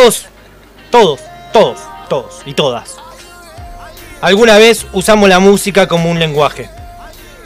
todos, 0.00 0.26
todos, 0.90 1.20
todos, 1.52 1.78
todos 2.08 2.42
y 2.46 2.54
todas. 2.54 2.96
Alguna 4.22 4.56
vez 4.56 4.86
usamos 4.94 5.28
la 5.28 5.40
música 5.40 5.88
como 5.88 6.10
un 6.10 6.18
lenguaje. 6.18 6.70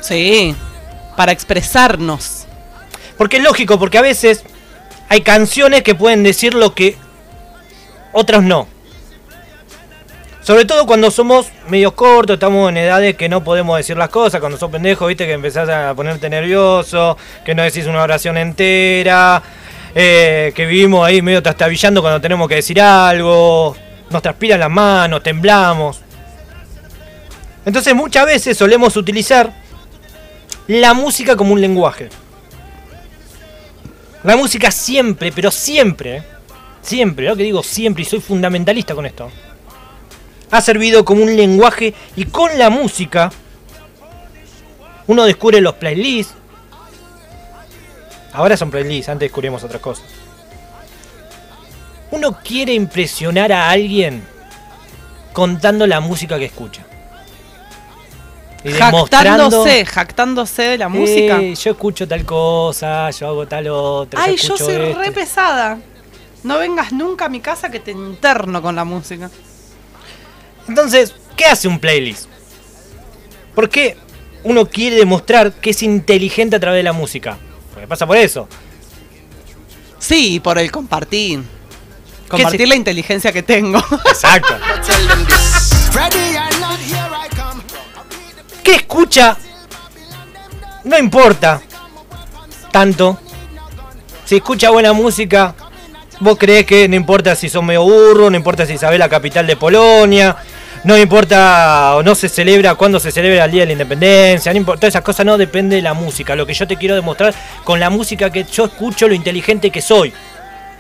Sí, 0.00 0.54
para 1.16 1.32
expresarnos. 1.32 2.46
Porque 3.18 3.38
es 3.38 3.42
lógico, 3.42 3.76
porque 3.80 3.98
a 3.98 4.02
veces 4.02 4.44
hay 5.08 5.22
canciones 5.22 5.82
que 5.82 5.96
pueden 5.96 6.22
decir 6.22 6.54
lo 6.54 6.76
que 6.76 6.96
otras 8.12 8.44
no. 8.44 8.68
Sobre 10.42 10.64
todo 10.64 10.86
cuando 10.86 11.10
somos 11.10 11.48
medio 11.68 11.96
cortos, 11.96 12.34
estamos 12.34 12.68
en 12.68 12.76
edades 12.76 13.16
que 13.16 13.28
no 13.28 13.42
podemos 13.42 13.76
decir 13.78 13.96
las 13.96 14.10
cosas. 14.10 14.38
Cuando 14.38 14.58
sos 14.58 14.70
pendejo, 14.70 15.06
viste 15.06 15.26
que 15.26 15.32
empezás 15.32 15.68
a 15.68 15.92
ponerte 15.94 16.30
nervioso, 16.30 17.16
que 17.44 17.52
no 17.56 17.64
decís 17.64 17.86
una 17.86 18.02
oración 18.02 18.36
entera, 18.36 19.42
eh, 19.94 20.52
que 20.54 20.66
vivimos 20.66 21.06
ahí 21.06 21.22
medio 21.22 21.42
trastabillando 21.42 22.00
cuando 22.00 22.20
tenemos 22.20 22.48
que 22.48 22.56
decir 22.56 22.80
algo, 22.80 23.76
nos 24.10 24.22
transpiran 24.22 24.60
las 24.60 24.70
manos, 24.70 25.22
temblamos. 25.22 26.00
Entonces 27.64 27.94
muchas 27.94 28.26
veces 28.26 28.56
solemos 28.56 28.96
utilizar 28.96 29.52
la 30.66 30.94
música 30.94 31.36
como 31.36 31.52
un 31.52 31.60
lenguaje. 31.60 32.08
La 34.22 34.36
música 34.36 34.70
siempre, 34.70 35.32
pero 35.32 35.50
siempre, 35.50 36.22
siempre, 36.80 37.26
lo 37.26 37.36
que 37.36 37.42
digo 37.42 37.62
siempre 37.62 38.02
y 38.02 38.06
soy 38.06 38.20
fundamentalista 38.20 38.94
con 38.94 39.06
esto, 39.06 39.30
ha 40.50 40.60
servido 40.60 41.04
como 41.04 41.22
un 41.22 41.36
lenguaje 41.36 41.94
y 42.16 42.24
con 42.26 42.58
la 42.58 42.70
música 42.70 43.30
uno 45.06 45.24
descubre 45.24 45.60
los 45.60 45.74
playlists. 45.74 46.34
Ahora 48.34 48.56
son 48.56 48.68
playlists, 48.68 49.08
antes 49.08 49.26
descubrimos 49.26 49.62
otras 49.62 49.80
cosas. 49.80 50.04
Uno 52.10 52.36
quiere 52.42 52.74
impresionar 52.74 53.52
a 53.52 53.70
alguien 53.70 54.24
contando 55.32 55.86
la 55.86 56.00
música 56.00 56.36
que 56.36 56.46
escucha. 56.46 56.84
Y 58.64 58.72
jactándose, 58.72 59.86
jactándose 59.86 60.62
de 60.62 60.78
la 60.78 60.88
música. 60.88 61.40
Eh, 61.40 61.54
yo 61.54 61.70
escucho 61.70 62.08
tal 62.08 62.24
cosa, 62.24 63.08
yo 63.10 63.28
hago 63.28 63.46
tal 63.46 63.68
otra. 63.68 64.20
Ay, 64.20 64.36
yo, 64.36 64.56
soy 64.56 64.78
re 64.78 65.12
pesada. 65.12 65.78
No 66.42 66.58
vengas 66.58 66.92
nunca 66.92 67.26
a 67.26 67.28
mi 67.28 67.40
casa 67.40 67.70
que 67.70 67.78
te 67.78 67.92
interno 67.92 68.60
con 68.60 68.74
la 68.74 68.84
música. 68.84 69.30
Entonces, 70.66 71.14
¿qué 71.36 71.44
hace 71.44 71.68
un 71.68 71.78
playlist? 71.78 72.26
¿Por 73.54 73.68
qué 73.68 73.96
uno 74.42 74.66
quiere 74.66 74.96
demostrar 74.96 75.52
que 75.52 75.70
es 75.70 75.82
inteligente 75.84 76.56
a 76.56 76.60
través 76.60 76.80
de 76.80 76.84
la 76.84 76.92
música? 76.92 77.38
Porque 77.84 77.90
pasa 77.90 78.06
por 78.06 78.16
eso. 78.16 78.48
Sí, 79.98 80.40
por 80.40 80.58
el 80.58 80.72
compartir. 80.72 81.42
Compartir 82.28 82.66
la 82.66 82.76
inteligencia 82.76 83.30
que 83.30 83.42
tengo. 83.42 83.78
Exacto. 84.06 84.56
¿Qué 88.62 88.76
escucha? 88.76 89.36
No 90.84 90.98
importa 90.98 91.60
tanto. 92.72 93.18
Si 94.24 94.36
escucha 94.36 94.70
buena 94.70 94.94
música, 94.94 95.54
vos 96.20 96.38
crees 96.38 96.64
que 96.64 96.88
no 96.88 96.96
importa 96.96 97.36
si 97.36 97.50
son 97.50 97.66
medio 97.66 97.82
burro, 97.82 98.30
no 98.30 98.36
importa 98.38 98.64
si 98.64 98.78
sabés 98.78 98.98
la 98.98 99.10
capital 99.10 99.46
de 99.46 99.56
Polonia, 99.56 100.34
no 100.84 100.98
importa 100.98 101.96
o 101.96 102.02
no 102.02 102.14
se 102.14 102.28
celebra 102.28 102.74
cuando 102.74 103.00
se 103.00 103.10
celebra 103.10 103.44
el 103.44 103.50
Día 103.50 103.62
de 103.62 103.66
la 103.66 103.72
Independencia, 103.72 104.52
no 104.52 104.58
importa, 104.58 104.80
todas 104.80 104.94
esas 104.94 105.02
cosas 105.02 105.26
no 105.26 105.36
depende 105.36 105.76
de 105.76 105.82
la 105.82 105.94
música. 105.94 106.36
Lo 106.36 106.46
que 106.46 106.54
yo 106.54 106.66
te 106.66 106.76
quiero 106.76 106.94
demostrar 106.94 107.34
con 107.64 107.80
la 107.80 107.90
música 107.90 108.30
que 108.30 108.44
yo 108.44 108.66
escucho, 108.66 109.08
lo 109.08 109.14
inteligente 109.14 109.70
que 109.70 109.82
soy. 109.82 110.12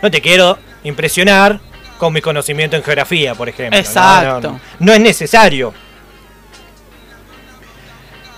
No 0.02 0.10
te 0.10 0.20
quiero 0.20 0.58
impresionar 0.84 1.58
con 1.98 2.12
mi 2.12 2.20
conocimiento 2.20 2.76
en 2.76 2.82
geografía, 2.82 3.34
por 3.34 3.48
ejemplo. 3.48 3.78
Exacto. 3.78 4.60
no 4.78 4.92
es 4.92 5.00
necesario 5.00 5.72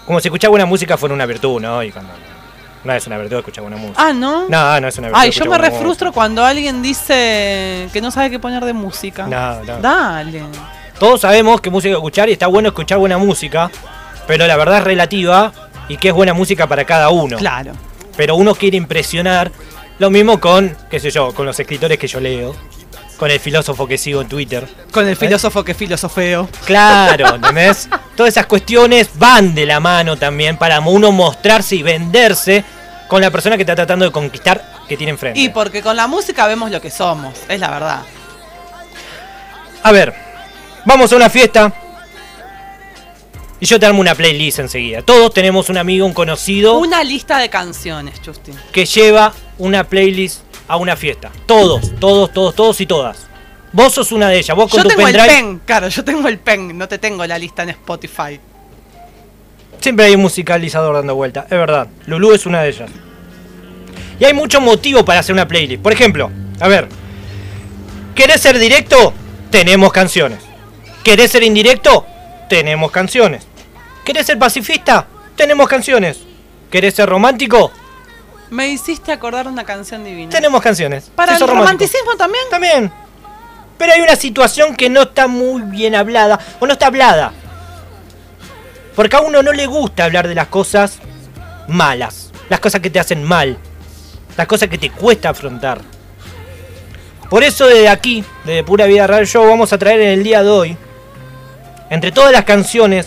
como 0.06 0.20
si 0.20 0.28
escuchar 0.28 0.50
buena 0.50 0.67
música 0.67 0.97
fuera 0.97 1.15
una 1.15 1.26
virtud, 1.26 1.60
¿no? 1.60 1.82
Y 1.82 1.91
cuando 1.91 2.12
no 2.84 2.93
es 2.93 3.06
una 3.09 3.19
virtud 3.19 3.38
escuchar 3.38 3.62
buena 3.62 3.76
música. 3.76 4.00
Ah, 4.00 4.12
¿no? 4.12 4.49
No, 4.49 4.81
no 4.81 4.88
es 4.88 4.97
una 4.99 5.09
virtud. 5.09 5.21
Ay, 5.21 5.32
yo 5.32 5.44
me 5.47 5.59
refrustro 5.59 6.12
cuando 6.12 6.44
alguien 6.44 6.81
dice 6.81 7.88
que 7.93 8.00
no 8.00 8.12
sabe 8.12 8.31
qué 8.31 8.38
poner 8.38 8.65
de 8.65 8.72
música. 8.72 9.26
No, 9.26 9.65
no. 9.65 9.78
Dale. 9.78 10.44
Todos 10.98 11.20
sabemos 11.20 11.60
qué 11.60 11.70
música 11.70 11.94
escuchar 11.94 12.28
y 12.28 12.32
está 12.32 12.46
bueno 12.46 12.68
escuchar 12.68 12.98
buena 12.98 13.18
música, 13.18 13.70
pero 14.26 14.46
la 14.46 14.56
verdad 14.56 14.78
es 14.78 14.84
relativa 14.84 15.52
y 15.88 15.98
que 15.98 16.08
es 16.08 16.14
buena 16.14 16.34
música 16.34 16.66
para 16.66 16.84
cada 16.84 17.10
uno. 17.10 17.36
Claro. 17.36 17.72
Pero 18.16 18.36
uno 18.36 18.54
quiere 18.54 18.76
impresionar. 18.76 19.52
Lo 19.98 20.10
mismo 20.10 20.40
con, 20.40 20.76
qué 20.90 21.00
sé 21.00 21.10
yo, 21.10 21.32
con 21.32 21.46
los 21.46 21.58
escritores 21.58 21.98
que 21.98 22.06
yo 22.06 22.20
leo 22.20 22.54
con 23.16 23.30
el 23.30 23.40
filósofo 23.40 23.86
que 23.86 23.98
sigo 23.98 24.20
en 24.20 24.28
Twitter. 24.28 24.66
Con 24.90 25.06
el 25.06 25.16
filósofo 25.16 25.64
que 25.64 25.74
filosofeo. 25.74 26.48
Claro, 26.64 27.34
¿entendés? 27.36 27.88
Todas 28.14 28.32
esas 28.32 28.46
cuestiones 28.46 29.10
van 29.14 29.54
de 29.54 29.66
la 29.66 29.80
mano 29.80 30.16
también 30.16 30.56
para 30.56 30.80
uno 30.80 31.12
mostrarse 31.12 31.76
y 31.76 31.82
venderse 31.82 32.64
con 33.08 33.20
la 33.20 33.30
persona 33.30 33.56
que 33.56 33.62
está 33.62 33.74
tratando 33.74 34.04
de 34.04 34.10
conquistar 34.10 34.62
que 34.88 34.96
tiene 34.96 35.12
enfrente. 35.12 35.40
Y 35.40 35.48
porque 35.48 35.82
con 35.82 35.96
la 35.96 36.06
música 36.06 36.46
vemos 36.46 36.70
lo 36.70 36.80
que 36.80 36.90
somos, 36.90 37.34
es 37.48 37.60
la 37.60 37.70
verdad. 37.70 38.02
A 39.82 39.92
ver, 39.92 40.14
vamos 40.86 41.12
a 41.12 41.16
una 41.16 41.28
fiesta. 41.28 41.72
Y 43.58 43.66
yo 43.66 43.80
te 43.80 43.86
armo 43.86 44.00
una 44.00 44.14
playlist 44.14 44.58
enseguida. 44.60 45.02
Todos 45.02 45.32
tenemos 45.32 45.69
un 45.69 45.78
amigo, 45.78 46.06
un 46.06 46.12
conocido. 46.12 46.78
Una 46.78 47.02
lista 47.02 47.38
de 47.38 47.48
canciones, 47.48 48.20
Justin. 48.24 48.54
Que 48.72 48.84
lleva 48.84 49.32
una 49.58 49.84
playlist 49.84 50.41
a 50.69 50.76
una 50.76 50.96
fiesta. 50.96 51.30
Todos, 51.46 51.98
todos, 51.98 52.32
todos, 52.32 52.54
todos 52.54 52.80
y 52.80 52.86
todas. 52.86 53.26
Vos 53.72 53.94
sos 53.94 54.12
una 54.12 54.28
de 54.28 54.38
ellas. 54.38 54.56
Vos 54.56 54.70
con 54.70 54.78
yo 54.78 54.88
tu 54.88 54.88
tengo 54.91 55.08
el 55.08 55.16
pen, 55.16 55.60
claro, 55.64 55.88
yo 55.88 56.04
tengo 56.04 56.28
el 56.28 56.38
pen, 56.38 56.76
no 56.76 56.86
te 56.88 56.98
tengo 56.98 57.26
la 57.26 57.38
lista 57.38 57.62
en 57.62 57.70
Spotify. 57.70 58.38
Siempre 59.80 60.06
hay 60.06 60.14
un 60.14 60.22
musicalizador 60.22 60.94
dando 60.94 61.14
vuelta, 61.14 61.42
es 61.44 61.50
verdad. 61.50 61.88
Lulu 62.06 62.32
es 62.32 62.46
una 62.46 62.62
de 62.62 62.70
ellas. 62.70 62.91
Y 64.19 64.25
hay 64.25 64.32
mucho 64.34 64.60
motivo 64.60 65.04
para 65.04 65.20
hacer 65.20 65.34
una 65.34 65.48
playlist. 65.48 65.82
Por 65.82 65.92
ejemplo, 65.92 66.30
a 66.60 66.69
ver. 66.69 66.88
¿Querés 68.14 68.41
ser 68.41 68.58
directo? 68.58 69.12
Tenemos 69.50 69.92
canciones. 69.92 70.45
¿Querés 71.06 71.31
ser 71.31 71.44
indirecto? 71.44 72.05
Tenemos 72.49 72.91
canciones. 72.91 73.47
¿Querés 74.05 74.27
ser 74.27 74.41
pacifista? 74.41 75.06
Tenemos 75.37 75.69
canciones. 75.69 76.19
¿Querés 76.69 76.94
ser 76.94 77.09
romántico? 77.09 77.71
Me 78.50 78.71
hiciste 78.71 79.12
acordar 79.12 79.47
una 79.47 79.62
canción 79.62 80.03
divina. 80.03 80.31
Tenemos 80.31 80.61
canciones. 80.61 81.12
¿Para 81.15 81.37
el 81.37 81.47
romanticismo 81.47 82.17
también? 82.17 82.43
También. 82.50 82.93
Pero 83.78 83.93
hay 83.93 84.00
una 84.00 84.17
situación 84.17 84.75
que 84.75 84.91
no 84.91 85.03
está 85.03 85.28
muy 85.28 85.62
bien 85.62 85.94
hablada, 85.94 86.41
o 86.59 86.67
no 86.67 86.72
está 86.72 86.89
hablada. 86.89 87.33
Porque 88.97 89.15
a 89.15 89.21
uno 89.21 89.44
no 89.44 89.53
le 89.53 89.67
gusta 89.67 90.06
hablar 90.06 90.27
de 90.27 90.34
las 90.34 90.49
cosas 90.49 90.99
malas, 91.69 92.33
las 92.49 92.59
cosas 92.59 92.81
que 92.81 92.91
te 92.91 92.99
hacen 92.99 93.23
mal, 93.23 93.56
las 94.37 94.49
cosas 94.49 94.69
que 94.69 94.77
te 94.77 94.91
cuesta 94.91 95.28
afrontar. 95.28 95.83
Por 97.31 97.44
eso 97.44 97.65
desde 97.69 97.88
aquí, 97.88 98.25
desde 98.44 98.65
Pura 98.65 98.87
Vida 98.87 99.06
Real 99.06 99.25
Show, 99.25 99.49
vamos 99.49 99.73
a 99.73 99.78
traer 99.78 100.00
en 100.00 100.09
el 100.09 100.25
día 100.25 100.43
de 100.43 100.50
hoy, 100.50 100.77
entre 101.91 102.12
todas 102.12 102.32
las 102.32 102.44
canciones, 102.44 103.06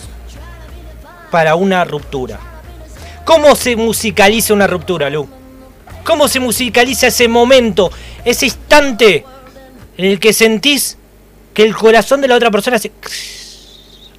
para 1.29 1.55
una 1.55 1.85
ruptura. 1.85 2.39
¿Cómo 3.25 3.55
se 3.55 3.75
musicaliza 3.75 4.53
una 4.53 4.67
ruptura, 4.67 5.09
Lu? 5.09 5.27
¿Cómo 6.03 6.27
se 6.27 6.39
musicaliza 6.39 7.07
ese 7.07 7.27
momento, 7.27 7.91
ese 8.25 8.47
instante 8.47 9.25
en 9.97 10.05
el 10.05 10.19
que 10.19 10.33
sentís 10.33 10.97
que 11.53 11.63
el 11.63 11.75
corazón 11.75 12.21
de 12.21 12.27
la 12.27 12.35
otra 12.35 12.49
persona 12.49 12.79
se... 12.79 12.91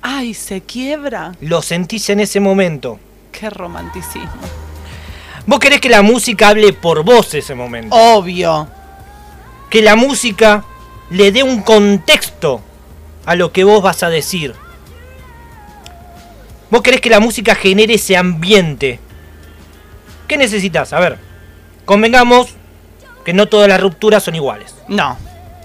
¡Ay, 0.03 0.34
se 0.34 0.60
quiebra! 0.60 1.32
Lo 1.41 1.62
sentís 1.62 2.09
en 2.10 2.20
ese 2.20 2.38
momento. 2.38 3.00
¡Qué 3.32 3.50
romanticismo! 3.50 4.31
Vos 5.47 5.59
querés 5.59 5.81
que 5.81 5.88
la 5.88 6.03
música 6.03 6.49
hable 6.49 6.72
por 6.72 7.03
vos 7.03 7.34
ese 7.34 7.54
momento. 7.54 7.97
Obvio. 7.97 8.69
Que 9.69 9.82
la 9.82 9.97
música 9.97 10.65
le 11.10 11.32
dé 11.32 11.43
un 11.43 11.62
contexto 11.62 12.61
a 13.31 13.37
lo 13.37 13.53
que 13.53 13.62
vos 13.62 13.81
vas 13.81 14.03
a 14.03 14.11
decir. 14.11 14.56
Vos 16.69 16.82
querés 16.82 17.00
que 17.00 17.11
la 17.11 17.21
música 17.21 17.55
genere 17.55 17.94
ese 17.94 18.17
ambiente. 18.17 18.99
¿Qué 20.27 20.37
necesitas? 20.37 20.93
A 20.93 20.99
ver, 20.99 21.17
convengamos 21.85 22.49
que 23.25 23.32
no 23.32 23.47
todas 23.47 23.69
las 23.69 23.81
rupturas 23.81 24.25
son 24.25 24.35
iguales. 24.35 24.75
No. 24.88 25.17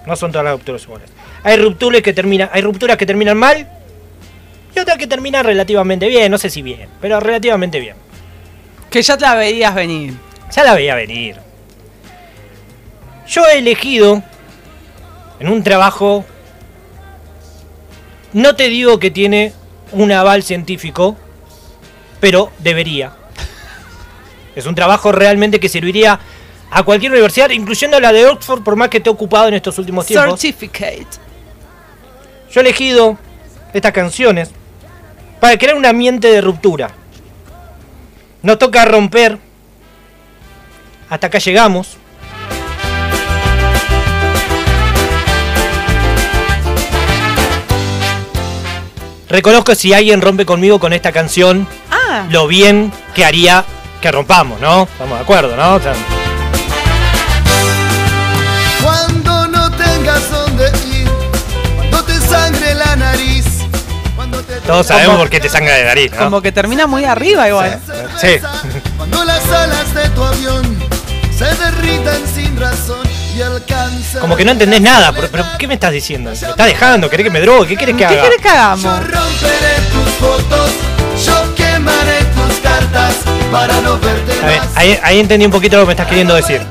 No 0.06 0.16
son 0.16 0.32
todas 0.32 0.46
las 0.46 0.54
rupturas 0.54 0.84
iguales. 0.84 1.10
Hay 1.42 1.58
rupturas 1.58 2.04
que 2.04 2.14
terminan, 2.14 2.52
hay 2.54 2.62
rupturas 2.62 2.98
que 2.98 3.08
terminan 3.08 3.36
mal 3.36 3.68
y 4.76 4.80
otras 4.80 5.00
que 5.00 5.08
terminan 5.08 5.44
relativamente 5.44 6.08
bien, 6.08 6.32
no 6.32 6.38
sé 6.38 6.52
si 6.52 6.62
bien, 6.62 6.88
pero 7.02 7.20
relativamente 7.20 7.80
bien. 7.80 7.96
Que 8.92 9.02
ya 9.02 9.18
te 9.18 9.26
la 9.26 9.34
veías 9.34 9.74
venir. 9.74 10.14
Ya 10.56 10.64
la 10.64 10.76
veía 10.76 10.94
venir. 10.94 11.38
Yo 13.28 13.44
he 13.48 13.58
elegido 13.58 14.22
en 15.40 15.50
un 15.50 15.64
trabajo 15.64 16.26
no 18.36 18.54
te 18.58 18.68
digo 18.68 19.00
que 19.00 19.12
tiene 19.12 19.54
un 19.94 20.12
aval 20.12 20.44
científico, 20.44 21.16
pero 22.20 22.52
debería. 22.60 23.14
Es 24.58 24.66
un 24.66 24.76
trabajo 24.76 25.14
realmente 25.14 25.62
que 25.62 25.70
serviría 25.70 26.20
a 26.70 26.84
cualquier 26.84 27.14
universidad, 27.14 27.50
incluyendo 27.52 27.98
la 27.98 28.12
de 28.12 28.26
Oxford, 28.26 28.62
por 28.62 28.76
más 28.76 28.90
que 28.90 28.98
esté 28.98 29.10
ocupado 29.10 29.48
en 29.48 29.54
estos 29.54 29.78
últimos 29.80 30.06
tiempos. 30.06 30.42
Certificate. 30.42 31.08
Yo 32.52 32.60
he 32.60 32.64
elegido 32.64 33.18
estas 33.74 33.94
canciones 33.94 34.52
para 35.40 35.58
crear 35.58 35.78
un 35.78 35.86
ambiente 35.86 36.28
de 36.28 36.42
ruptura. 36.42 36.92
Nos 38.42 38.60
toca 38.60 38.84
romper. 38.84 39.38
Hasta 41.10 41.28
acá 41.28 41.38
llegamos. 41.40 41.96
Reconozco 49.36 49.76
si 49.76 49.94
alguien 49.94 50.22
rompe 50.22 50.46
conmigo 50.46 50.80
con 50.80 50.94
esta 50.94 51.12
canción, 51.12 51.68
Ah, 51.92 52.26
lo 52.30 52.48
bien 52.48 52.94
que 53.14 53.26
haría 53.26 53.66
que 54.00 54.10
rompamos, 54.10 54.62
¿no? 54.62 54.84
Estamos 54.84 55.18
de 55.18 55.24
acuerdo, 55.24 55.58
¿no? 55.58 55.76
O 55.76 55.80
sea, 55.82 55.92
Cuando 58.82 59.46
no 59.50 59.70
tengas 59.72 60.32
dónde 60.32 60.72
ir, 60.88 61.10
cuando 61.76 62.02
te 62.06 62.14
sangre 62.22 62.76
la 62.76 62.96
nariz, 62.96 63.46
cuando 64.16 64.40
te 64.42 64.54
todos 64.62 64.88
sabemos 64.88 65.18
por 65.18 65.30
qué 65.30 65.42
te 65.42 65.50
sangra 65.50 65.74
de 65.76 65.84
nariz, 65.84 66.12
¿no? 66.14 66.18
como 66.20 66.42
que 66.42 66.54
termina 66.54 66.88
muy 66.88 67.04
arriba 67.04 67.50
igual. 67.50 67.78
Sí. 68.22 68.38
Cuando 68.98 69.26
las 69.26 69.46
alas 69.52 69.94
de 69.94 70.10
tu 70.12 70.24
avión 70.24 70.78
se 71.38 71.46
derritan 71.46 72.22
sin 72.34 72.58
razón 72.60 73.06
y 73.36 73.42
alcanzan. 73.42 74.22
Como 74.22 74.36
que 74.36 74.46
no 74.46 74.52
entendés 74.52 74.82
nada, 74.82 75.12
pero, 75.12 75.28
pero 75.30 75.44
¿qué 75.60 75.68
me 75.68 75.74
estás 75.76 75.92
diciendo? 75.92 76.30
¿Me 76.30 76.36
estás 76.36 76.56
dejando? 76.68 77.10
¿Querés 77.10 77.26
que 77.26 77.30
me 77.32 77.42
drogue? 77.42 77.68
¿Qué 77.70 77.76
querés 77.78 77.96
que 77.96 78.00
¿Qué 78.00 78.06
haga? 78.06 78.22
quieres 78.22 78.38
que 78.42 78.48
Yo 78.48 78.54
hagamos? 78.54 78.84
romperé 79.00 79.76
tus 79.92 80.14
fotos, 80.20 80.70
yo 81.26 81.56
quemaré 81.56 82.20
tus 82.36 82.58
cartas 82.60 83.16
para 83.52 83.80
no 83.82 84.00
verte 84.00 84.32
Está 84.34 84.48
bien, 84.48 84.62
ahí, 84.76 85.00
ahí 85.04 85.20
entendí 85.20 85.46
un 85.46 85.52
poquito 85.52 85.76
lo 85.78 85.84
que 85.84 85.88
me 85.88 85.94
estás 85.94 86.08
queriendo 86.08 86.34
decir. 86.36 86.62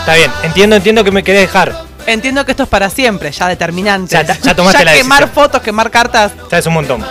Está 0.00 0.14
bien, 0.14 0.30
entiendo, 0.42 0.76
entiendo 0.76 1.04
que 1.04 1.10
me 1.10 1.22
querés 1.22 1.42
dejar. 1.42 1.74
Entiendo 2.06 2.44
que 2.44 2.50
esto 2.52 2.62
es 2.64 2.68
para 2.68 2.88
siempre, 2.90 3.30
ya 3.30 3.48
determinante. 3.48 4.12
Ya- 4.12 4.22
ya 4.38 4.54
tomaste 4.54 4.84
la 4.84 4.92
quemar 4.94 5.20
decisión. 5.20 5.44
fotos, 5.44 5.62
quemar 5.62 5.90
cartas. 5.90 6.32
Ya 6.50 6.58
es 6.58 6.66
un 6.66 6.74
montón. 6.74 7.04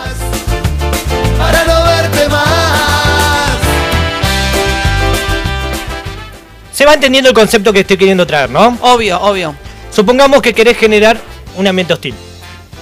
Se 6.80 6.86
va 6.86 6.94
entendiendo 6.94 7.28
el 7.28 7.34
concepto 7.34 7.74
que 7.74 7.80
estoy 7.80 7.98
queriendo 7.98 8.26
traer, 8.26 8.48
¿no? 8.48 8.78
Obvio, 8.80 9.20
obvio. 9.20 9.54
Supongamos 9.94 10.40
que 10.40 10.54
querés 10.54 10.78
generar 10.78 11.20
un 11.56 11.66
ambiente 11.66 11.92
hostil. 11.92 12.14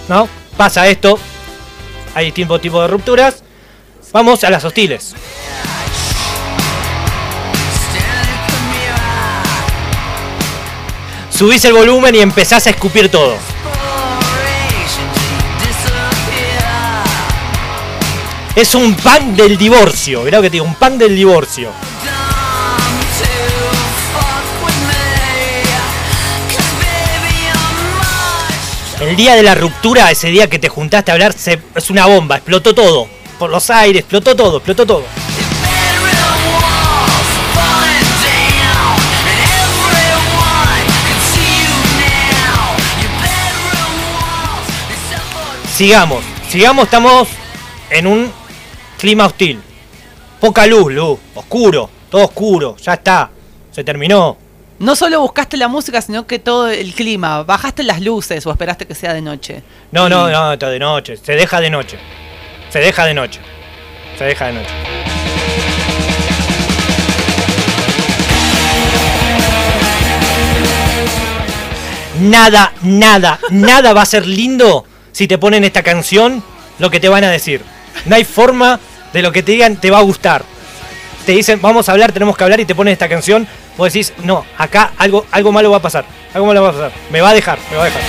¿No? 0.08 0.28
Pasa 0.56 0.86
esto. 0.86 1.18
Hay 2.14 2.26
distintos 2.26 2.60
tipos 2.60 2.80
de 2.80 2.86
rupturas. 2.86 3.42
Vamos 4.12 4.44
a 4.44 4.50
las 4.50 4.64
hostiles. 4.64 5.16
Subís 11.30 11.64
el 11.64 11.72
volumen 11.72 12.14
y 12.14 12.20
empezás 12.20 12.68
a 12.68 12.70
escupir 12.70 13.08
todo. 13.08 13.36
Es 18.54 18.76
un 18.76 18.94
pan 18.94 19.34
del 19.34 19.58
divorcio. 19.58 20.22
Mirá 20.22 20.38
lo 20.38 20.42
que 20.42 20.50
te 20.50 20.52
digo, 20.52 20.66
un 20.66 20.76
pan 20.76 20.96
del 20.98 21.16
divorcio. 21.16 21.72
El 29.08 29.16
día 29.16 29.34
de 29.34 29.42
la 29.42 29.54
ruptura, 29.54 30.10
ese 30.10 30.28
día 30.28 30.50
que 30.50 30.58
te 30.58 30.68
juntaste 30.68 31.10
a 31.10 31.14
hablar, 31.14 31.32
se- 31.32 31.58
es 31.74 31.88
una 31.90 32.04
bomba, 32.06 32.36
explotó 32.36 32.74
todo. 32.74 33.08
Por 33.38 33.48
los 33.48 33.70
aires, 33.70 34.00
explotó 34.00 34.36
todo, 34.36 34.58
explotó 34.58 34.84
todo. 34.86 35.04
Sigamos, 45.74 46.24
sigamos, 46.48 46.84
estamos 46.84 47.28
en 47.90 48.06
un 48.06 48.32
clima 48.98 49.26
hostil. 49.26 49.60
Poca 50.40 50.66
luz, 50.66 50.92
luz, 50.92 51.18
oscuro, 51.34 51.88
todo 52.10 52.24
oscuro, 52.24 52.76
ya 52.76 52.94
está, 52.94 53.30
se 53.70 53.84
terminó. 53.84 54.36
No 54.78 54.94
solo 54.94 55.20
buscaste 55.20 55.56
la 55.56 55.66
música, 55.66 56.00
sino 56.00 56.24
que 56.24 56.38
todo 56.38 56.68
el 56.68 56.94
clima. 56.94 57.42
Bajaste 57.42 57.82
las 57.82 58.00
luces 58.00 58.46
o 58.46 58.52
esperaste 58.52 58.86
que 58.86 58.94
sea 58.94 59.12
de 59.12 59.20
noche. 59.20 59.62
No, 59.90 60.08
no, 60.08 60.30
no, 60.30 60.52
está 60.52 60.70
de 60.70 60.78
noche, 60.78 61.16
se 61.16 61.32
deja 61.32 61.60
de 61.60 61.68
noche. 61.68 61.98
Se 62.70 62.78
deja 62.78 63.04
de 63.04 63.12
noche. 63.12 63.40
Se 64.16 64.24
deja 64.24 64.46
de 64.46 64.52
noche. 64.52 64.70
Nada, 72.20 72.72
nada, 72.82 73.40
nada 73.50 73.92
va 73.92 74.02
a 74.02 74.06
ser 74.06 74.26
lindo 74.26 74.84
si 75.10 75.26
te 75.26 75.38
ponen 75.38 75.64
esta 75.64 75.82
canción, 75.82 76.44
lo 76.78 76.88
que 76.90 77.00
te 77.00 77.08
van 77.08 77.24
a 77.24 77.30
decir. 77.30 77.62
No 78.04 78.14
hay 78.14 78.24
forma 78.24 78.78
de 79.12 79.22
lo 79.22 79.32
que 79.32 79.42
te 79.42 79.52
digan 79.52 79.76
te 79.76 79.90
va 79.90 79.98
a 79.98 80.02
gustar. 80.02 80.44
Te 81.28 81.32
dicen, 81.34 81.60
vamos 81.60 81.86
a 81.86 81.92
hablar, 81.92 82.10
tenemos 82.10 82.38
que 82.38 82.44
hablar 82.44 82.58
y 82.58 82.64
te 82.64 82.74
ponen 82.74 82.92
esta 82.92 83.06
canción, 83.06 83.46
vos 83.76 83.92
decís, 83.92 84.14
no, 84.24 84.46
acá 84.56 84.92
algo, 84.96 85.26
algo 85.30 85.52
malo 85.52 85.70
va 85.70 85.76
a 85.76 85.82
pasar. 85.82 86.06
Algo 86.32 86.46
malo 86.46 86.62
va 86.62 86.70
a 86.70 86.72
pasar. 86.72 86.92
Me 87.10 87.20
va 87.20 87.28
a 87.28 87.34
dejar, 87.34 87.58
me 87.70 87.76
va 87.76 87.82
a 87.82 87.84
dejar. 87.84 88.00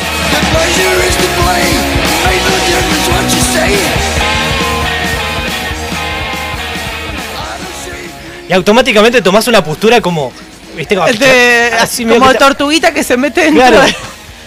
Y 8.48 8.54
automáticamente 8.54 9.22
tomás 9.22 9.48
una 9.48 9.64
postura 9.64 10.02
como. 10.02 10.32
¿Viste? 10.76 10.96
Como, 10.96 11.08
El 11.08 11.20
de- 11.20 11.72
así 11.80 12.06
medio 12.06 12.20
como 12.20 12.32
que 12.32 12.38
te- 12.38 12.44
tortuguita 12.44 12.94
que 12.94 13.04
se 13.04 13.18
mete 13.18 13.42
dentro. 13.42 13.68
Claro. 13.68 13.82
de- 13.86 13.96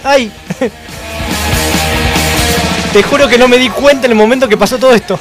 ¡Ay! 0.04 0.32
Te 2.92 3.02
juro 3.02 3.28
que 3.28 3.38
no 3.38 3.48
me 3.48 3.58
di 3.58 3.68
cuenta 3.70 4.06
en 4.06 4.12
el 4.12 4.18
momento 4.18 4.48
que 4.48 4.56
pasó 4.56 4.78
todo 4.78 4.94
esto. 4.94 5.18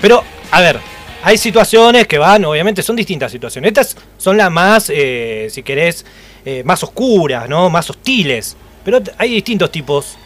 Pero, 0.00 0.22
a 0.50 0.60
ver, 0.60 0.78
hay 1.22 1.36
situaciones 1.38 2.06
que 2.06 2.18
van, 2.18 2.44
obviamente 2.44 2.82
son 2.82 2.96
distintas 2.96 3.32
situaciones. 3.32 3.68
Estas 3.68 3.96
son 4.16 4.36
las 4.36 4.50
más, 4.50 4.90
eh, 4.94 5.48
si 5.50 5.62
querés, 5.62 6.04
eh, 6.44 6.62
más 6.64 6.82
oscuras, 6.82 7.48
¿no? 7.48 7.68
Más 7.70 7.88
hostiles. 7.90 8.56
Pero 8.84 9.00
hay 9.18 9.30
distintos 9.34 9.70
tipos, 9.72 10.16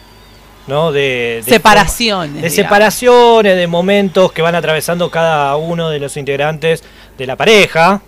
¿no? 0.67 0.91
De, 0.91 1.41
de 1.45 1.51
Separaciones, 1.53 2.33
De 2.33 2.37
digamos. 2.49 2.55
separaciones, 2.55 3.57
de 3.57 3.67
momentos 3.67 4.31
que 4.31 4.41
van 4.41 4.55
atravesando 4.55 5.09
cada 5.09 5.55
uno 5.57 5.89
de 5.89 5.99
los 5.99 6.15
integrantes 6.17 6.83
de 7.17 7.25
la 7.27 7.35
pareja. 7.35 8.01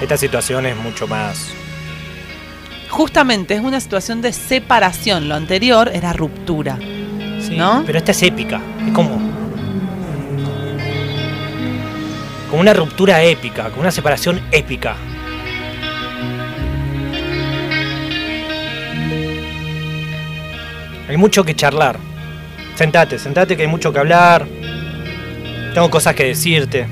Esta 0.00 0.16
situación 0.16 0.66
es 0.66 0.76
mucho 0.76 1.06
más 1.06 1.48
Justamente 2.88 3.54
es 3.54 3.60
una 3.60 3.80
situación 3.80 4.22
de 4.22 4.32
separación. 4.32 5.28
Lo 5.28 5.34
anterior 5.34 5.90
era 5.92 6.12
ruptura. 6.12 6.78
Sí, 7.40 7.56
¿No? 7.56 7.82
Pero 7.84 7.98
esta 7.98 8.12
es 8.12 8.22
épica. 8.22 8.60
Es 8.86 8.92
como. 8.92 9.20
Como 12.50 12.60
una 12.60 12.72
ruptura 12.72 13.22
épica, 13.22 13.64
como 13.70 13.82
una 13.82 13.90
separación 13.90 14.40
épica. 14.52 14.96
Hay 21.08 21.16
mucho 21.16 21.44
que 21.44 21.54
charlar. 21.54 21.98
Sentate, 22.74 23.18
sentate 23.18 23.56
que 23.56 23.62
hay 23.62 23.68
mucho 23.68 23.92
que 23.92 23.98
hablar. 23.98 24.46
Tengo 25.74 25.90
cosas 25.90 26.14
que 26.14 26.24
decirte. 26.24 26.86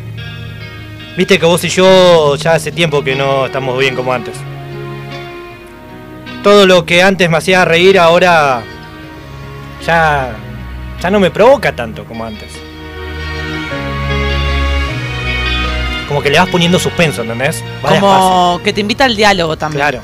Viste 1.16 1.38
que 1.38 1.46
vos 1.46 1.62
y 1.64 1.68
yo 1.68 2.36
ya 2.36 2.54
hace 2.54 2.72
tiempo 2.72 3.02
que 3.02 3.14
no 3.14 3.46
estamos 3.46 3.78
bien 3.78 3.94
como 3.94 4.12
antes. 4.12 4.34
Todo 6.44 6.66
lo 6.66 6.86
que 6.86 7.02
antes 7.02 7.28
me 7.28 7.38
hacía 7.38 7.64
reír 7.64 7.98
ahora 7.98 8.62
ya 9.84 10.36
ya 11.04 11.10
no 11.10 11.20
me 11.20 11.30
provoca 11.30 11.74
tanto 11.74 12.04
como 12.04 12.24
antes. 12.24 12.50
Como 16.08 16.22
que 16.22 16.30
le 16.30 16.38
vas 16.38 16.48
poniendo 16.48 16.78
suspenso, 16.78 17.22
¿entendés? 17.22 17.62
Va 17.84 17.90
despacio. 17.90 18.00
Como 18.00 18.60
que 18.62 18.72
te 18.72 18.80
invita 18.80 19.04
al 19.04 19.16
diálogo 19.16 19.56
también. 19.58 19.80
Claro. 19.80 20.00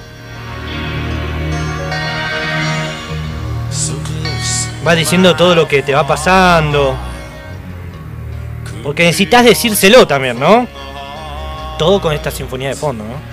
Vas 4.84 4.96
diciendo 4.96 5.36
todo 5.36 5.54
lo 5.54 5.68
que 5.68 5.82
te 5.82 5.94
va 5.94 6.06
pasando. 6.06 6.96
Porque 8.82 9.04
necesitas 9.04 9.44
decírselo 9.44 10.06
también, 10.06 10.38
¿no? 10.40 10.66
Todo 11.78 12.00
con 12.00 12.12
esta 12.12 12.30
sinfonía 12.30 12.68
de 12.68 12.74
fondo, 12.74 13.04
¿no? 13.04 13.30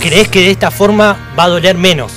¿Crees 0.00 0.28
que 0.28 0.40
de 0.40 0.50
esta 0.50 0.70
forma 0.70 1.16
va 1.38 1.44
a 1.44 1.48
doler 1.48 1.76
menos? 1.76 2.12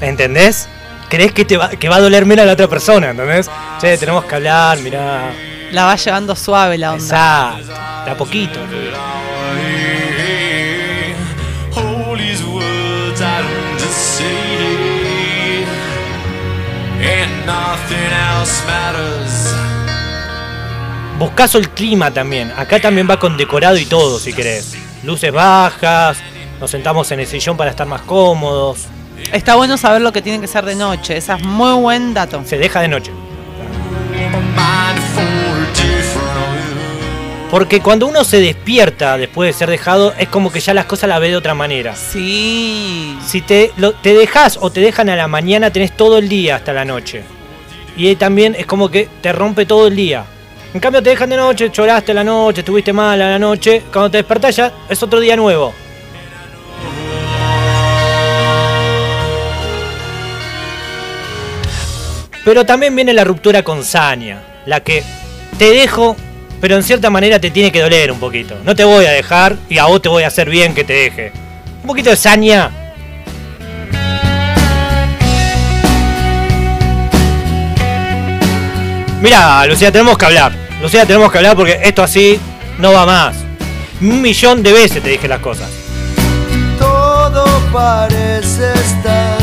¿Entendés? 0.00 0.68
¿Crees 1.08 1.32
que, 1.32 1.44
te 1.44 1.56
va, 1.56 1.70
que 1.70 1.88
va 1.88 1.96
a 1.96 2.00
doler 2.00 2.26
menos 2.26 2.44
a 2.44 2.46
la 2.46 2.52
otra 2.52 2.68
persona? 2.68 3.10
¿Entendés? 3.10 3.50
Che, 3.80 3.96
tenemos 3.98 4.24
que 4.24 4.34
hablar, 4.34 4.78
mirá. 4.78 5.30
La 5.72 5.84
va 5.84 5.96
llevando 5.96 6.34
suave 6.34 6.78
la 6.78 6.92
onda. 6.92 7.56
Exacto, 7.58 8.04
de 8.04 8.10
a 8.10 8.16
poquito. 8.16 8.58
Buscaso 21.18 21.58
el 21.58 21.70
clima 21.70 22.10
también. 22.12 22.52
Acá 22.56 22.80
también 22.80 23.08
va 23.10 23.18
con 23.18 23.36
decorado 23.36 23.76
y 23.76 23.84
todo, 23.86 24.18
si 24.18 24.32
querés. 24.32 24.74
Luces 25.02 25.32
bajas, 25.32 26.18
nos 26.60 26.70
sentamos 26.70 27.10
en 27.10 27.20
el 27.20 27.26
sillón 27.26 27.56
para 27.56 27.70
estar 27.70 27.86
más 27.86 28.02
cómodos. 28.02 28.86
Está 29.32 29.56
bueno 29.56 29.76
saber 29.76 30.00
lo 30.00 30.12
que 30.12 30.22
tiene 30.22 30.40
que 30.40 30.46
ser 30.46 30.64
de 30.64 30.76
noche. 30.76 31.16
Esa 31.16 31.36
es 31.36 31.42
muy 31.44 31.72
buen 31.80 32.14
dato. 32.14 32.42
Se 32.44 32.56
deja 32.56 32.80
de 32.80 32.88
noche. 32.88 33.10
Porque 37.50 37.80
cuando 37.80 38.06
uno 38.06 38.24
se 38.24 38.40
despierta 38.40 39.16
después 39.16 39.48
de 39.48 39.58
ser 39.58 39.70
dejado, 39.70 40.12
es 40.18 40.28
como 40.28 40.52
que 40.52 40.60
ya 40.60 40.74
las 40.74 40.84
cosas 40.84 41.08
las 41.08 41.18
ve 41.20 41.30
de 41.30 41.36
otra 41.36 41.54
manera. 41.54 41.96
Sí. 41.96 43.18
Si 43.26 43.40
te, 43.40 43.72
lo- 43.78 43.92
te 43.94 44.12
dejas 44.14 44.58
o 44.60 44.70
te 44.70 44.80
dejan 44.80 45.08
a 45.08 45.16
la 45.16 45.28
mañana, 45.28 45.72
tenés 45.72 45.96
todo 45.96 46.18
el 46.18 46.28
día 46.28 46.56
hasta 46.56 46.74
la 46.74 46.84
noche. 46.84 47.22
Y 47.96 48.14
también 48.16 48.54
es 48.56 48.66
como 48.66 48.90
que 48.90 49.08
te 49.22 49.32
rompe 49.32 49.64
todo 49.64 49.86
el 49.88 49.96
día. 49.96 50.24
En 50.74 50.80
cambio 50.80 51.02
te 51.02 51.10
dejan 51.10 51.30
de 51.30 51.36
noche, 51.36 51.70
lloraste 51.70 52.12
la 52.12 52.22
noche, 52.22 52.60
estuviste 52.60 52.92
mal 52.92 53.20
a 53.22 53.30
la 53.30 53.38
noche. 53.38 53.84
Cuando 53.90 54.10
te 54.10 54.18
despertás 54.18 54.54
ya 54.56 54.72
es 54.88 55.02
otro 55.02 55.18
día 55.18 55.34
nuevo. 55.34 55.72
Pero 62.44 62.64
también 62.64 62.94
viene 62.94 63.12
la 63.12 63.24
ruptura 63.24 63.62
con 63.62 63.82
saña, 63.82 64.42
la 64.66 64.80
que 64.80 65.02
te 65.58 65.70
dejo, 65.70 66.16
pero 66.60 66.76
en 66.76 66.82
cierta 66.82 67.10
manera 67.10 67.38
te 67.38 67.50
tiene 67.50 67.72
que 67.72 67.80
doler 67.80 68.10
un 68.10 68.18
poquito. 68.18 68.56
No 68.64 68.74
te 68.74 68.84
voy 68.84 69.06
a 69.06 69.10
dejar 69.10 69.56
y 69.68 69.78
a 69.78 69.86
vos 69.86 70.00
te 70.02 70.08
voy 70.08 70.22
a 70.22 70.28
hacer 70.28 70.48
bien 70.50 70.74
que 70.74 70.84
te 70.84 70.92
deje. 70.92 71.32
Un 71.82 71.88
poquito 71.88 72.10
de 72.10 72.16
saña. 72.16 72.87
Mira, 79.20 79.66
Lucía, 79.66 79.90
tenemos 79.90 80.16
que 80.16 80.24
hablar. 80.26 80.52
Lucía, 80.80 81.04
tenemos 81.04 81.30
que 81.32 81.38
hablar 81.38 81.56
porque 81.56 81.80
esto 81.82 82.02
así 82.02 82.38
no 82.78 82.92
va 82.92 83.04
más. 83.04 83.36
Un 84.00 84.22
millón 84.22 84.62
de 84.62 84.72
veces 84.72 85.02
te 85.02 85.08
dije 85.08 85.26
las 85.26 85.40
cosas. 85.40 85.68
Todo 86.78 87.44
parece 87.72 88.72
estar 88.74 89.38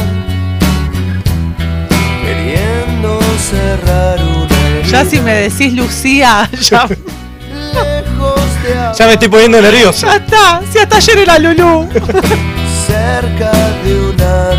queriendo 2.23 3.19
cerrar 3.49 4.19
una 4.23 4.87
Ya 4.89 5.03
si 5.05 5.19
me 5.19 5.33
decís 5.33 5.73
Lucía, 5.73 6.49
ya, 6.61 6.87
lejos 6.87 8.41
de 8.63 8.97
Ya 8.97 9.05
me 9.07 9.13
estoy 9.13 9.27
poniendo 9.27 9.61
nervioso. 9.61 10.07
ya 10.07 10.15
está. 10.15 10.61
Si 10.71 10.79
hasta 10.79 10.97
ayer 10.97 11.17
era 11.19 11.37
Lulú. 11.39 11.89
cerca 12.87 13.51
de 13.83 13.99
una 13.99 14.49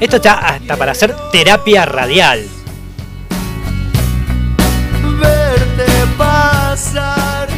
Esto 0.00 0.16
está 0.16 0.34
hasta 0.34 0.76
para 0.76 0.92
hacer 0.92 1.14
terapia 1.32 1.84
radial. 1.84 2.46
Verte 5.20 5.86
pasar. 6.16 7.48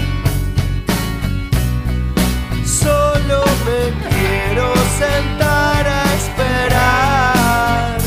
Solo 2.64 3.44
me 3.66 3.92
quiero 4.08 4.72
sentar 4.98 5.86
a 5.86 6.04
esperar. 6.14 7.98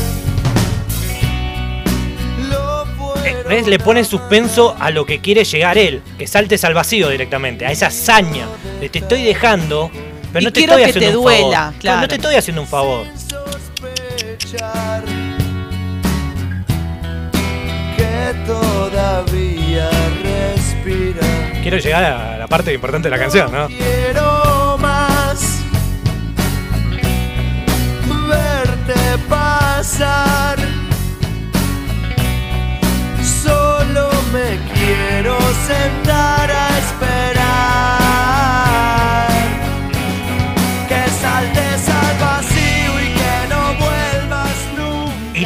Lo 2.50 2.82
Eh, 2.82 2.86
puedo 2.98 3.48
¿Ves? 3.48 3.66
Le 3.68 3.78
pone 3.78 4.02
suspenso 4.04 4.74
a 4.80 4.90
lo 4.90 5.06
que 5.06 5.20
quiere 5.20 5.44
llegar 5.44 5.78
él. 5.78 6.02
Que 6.18 6.26
saltes 6.26 6.64
al 6.64 6.74
vacío 6.74 7.08
directamente. 7.08 7.66
A 7.66 7.70
esa 7.70 7.86
hazaña. 7.86 8.46
De 8.80 8.88
te 8.88 8.98
estoy 8.98 9.22
dejando. 9.22 9.92
Pero 10.32 10.42
Y 10.42 10.46
no 10.46 10.52
te 10.52 10.60
estoy 10.62 10.76
que 10.78 10.84
haciendo 10.90 11.10
te 11.12 11.16
un 11.16 11.22
duela, 11.22 11.72
favor. 11.80 12.00
No 12.00 12.08
te 12.08 12.14
estoy 12.16 12.34
haciendo 12.34 12.62
un 12.62 12.68
favor. 12.68 13.06
Sospechar 14.54 15.04
que 17.96 18.34
todavía 18.46 19.90
respira. 20.22 21.26
Quiero 21.62 21.78
llegar 21.78 22.04
a 22.04 22.38
la 22.38 22.46
parte 22.46 22.72
importante 22.72 23.08
de 23.08 23.16
la 23.16 23.18
canción, 23.18 23.50
¿no? 23.50 23.66
Quiero 23.68 24.78
más 24.78 25.60
verte 28.28 28.94
pasar. 29.28 30.58
Solo 33.42 34.10
me 34.32 34.58
quiero 34.74 35.38
sentar 35.66 36.50
a 36.50 36.78
esperar. 36.78 37.44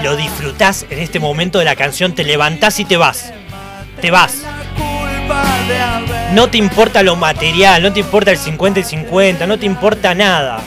Lo 0.09 0.17
disfrutás 0.17 0.87
en 0.89 1.01
este 1.01 1.21
momento 1.21 1.59
de 1.59 1.67
la 1.67 1.77
canción. 1.77 2.15
Te 2.15 2.25
levantás 2.25 2.81
y 2.81 2.87
te 2.87 2.97
vas. 2.97 3.31
Te 4.01 4.11
vas. 4.11 4.43
No 6.33 6.49
te 6.49 6.57
importa 6.57 7.03
lo 7.03 7.15
material, 7.15 7.83
no 7.83 7.93
te 7.93 8.01
importa 8.01 8.31
el 8.31 8.39
50 8.39 8.81
y 8.81 8.85
50, 8.85 9.47
no 9.47 9.59
te 9.59 9.67
importa 9.67 10.15
nada. 10.15 10.61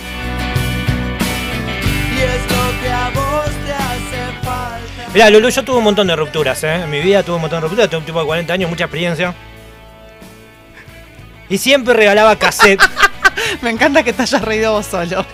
y 1.82 2.22
es 2.22 2.42
lo 2.52 2.82
que 2.82 2.92
a 2.92 3.10
vos 3.10 3.46
te 3.66 3.74
hace 3.74 4.22
falta. 4.44 5.12
Mirá, 5.12 5.30
Lulu, 5.32 5.50
yo 5.50 5.64
tuve 5.64 5.78
un 5.78 5.86
montón 5.86 6.06
de 6.06 6.16
rupturas, 6.16 6.64
¿eh? 6.64 6.76
En 6.76 6.90
mi 6.92 7.00
vida 7.00 7.24
tuve 7.24 7.38
un 7.38 7.42
montón 7.42 7.62
de 7.62 7.68
rupturas, 7.68 7.90
tengo 7.90 8.02
un 8.02 8.06
tipo 8.06 8.20
de 8.20 8.26
40 8.28 8.54
años, 8.54 8.70
mucha 8.70 8.84
experiencia. 8.84 9.34
Y 11.50 11.58
siempre 11.58 11.96
regalaba 11.96 12.36
cassette, 12.36 12.82
Me 13.62 13.72
encanta 13.72 14.04
que 14.04 14.14
te 14.14 14.22
hayas 14.22 14.42
reído 14.44 14.74
vos 14.74 14.86
solo. 14.86 15.26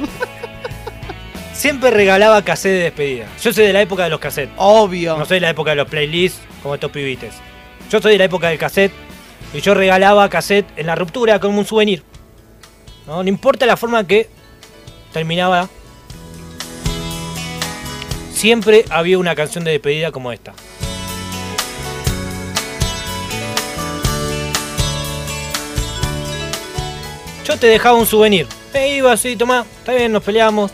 Siempre 1.58 1.90
regalaba 1.90 2.44
cassette 2.44 2.74
de 2.74 2.84
despedida. 2.84 3.26
Yo 3.42 3.52
soy 3.52 3.66
de 3.66 3.74
la 3.74 3.82
época 3.82 4.04
de 4.04 4.10
los 4.12 4.20
cassettes, 4.20 4.54
Obvio. 4.58 5.18
no 5.18 5.26
soy 5.26 5.38
de 5.38 5.42
la 5.42 5.50
época 5.50 5.72
de 5.72 5.78
los 5.78 5.88
playlists 5.90 6.40
como 6.62 6.76
estos 6.76 6.92
pibites. 6.92 7.34
Yo 7.90 8.00
soy 8.00 8.14
de 8.14 8.18
la 8.20 8.26
época 8.26 8.50
del 8.50 8.60
cassette 8.60 8.92
y 9.54 9.62
yo 9.62 9.74
regalaba 9.74 10.30
cassette 10.30 10.68
en 10.78 10.86
la 10.86 10.96
ruptura 10.96 11.40
como 11.40 11.60
un 11.60 11.66
souvenir. 11.66 12.04
No, 13.08 13.24
no 13.24 13.30
importa 13.30 13.66
la 13.66 13.76
forma 13.76 14.06
que 14.06 14.30
terminaba, 15.14 15.70
siempre 18.32 18.86
había 18.90 19.18
una 19.18 19.34
canción 19.34 19.64
de 19.64 19.72
despedida 19.72 20.12
como 20.12 20.32
esta. 20.32 20.54
Yo 27.46 27.58
te 27.58 27.68
dejaba 27.68 27.98
un 27.98 28.06
souvenir. 28.06 28.46
E 28.74 28.98
iba 28.98 29.12
así, 29.12 29.36
tomá, 29.36 29.66
está 29.80 29.94
bien, 29.94 30.12
nos 30.12 30.22
peleamos. 30.22 30.70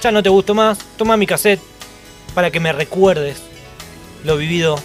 Ya 0.00 0.12
no 0.12 0.22
te 0.22 0.28
gusto 0.28 0.54
más, 0.54 0.78
toma 0.96 1.16
mi 1.16 1.26
cassette 1.26 1.60
para 2.34 2.52
que 2.52 2.60
me 2.60 2.72
recuerdes 2.72 3.42
lo 4.24 4.36
vivido 4.36 4.78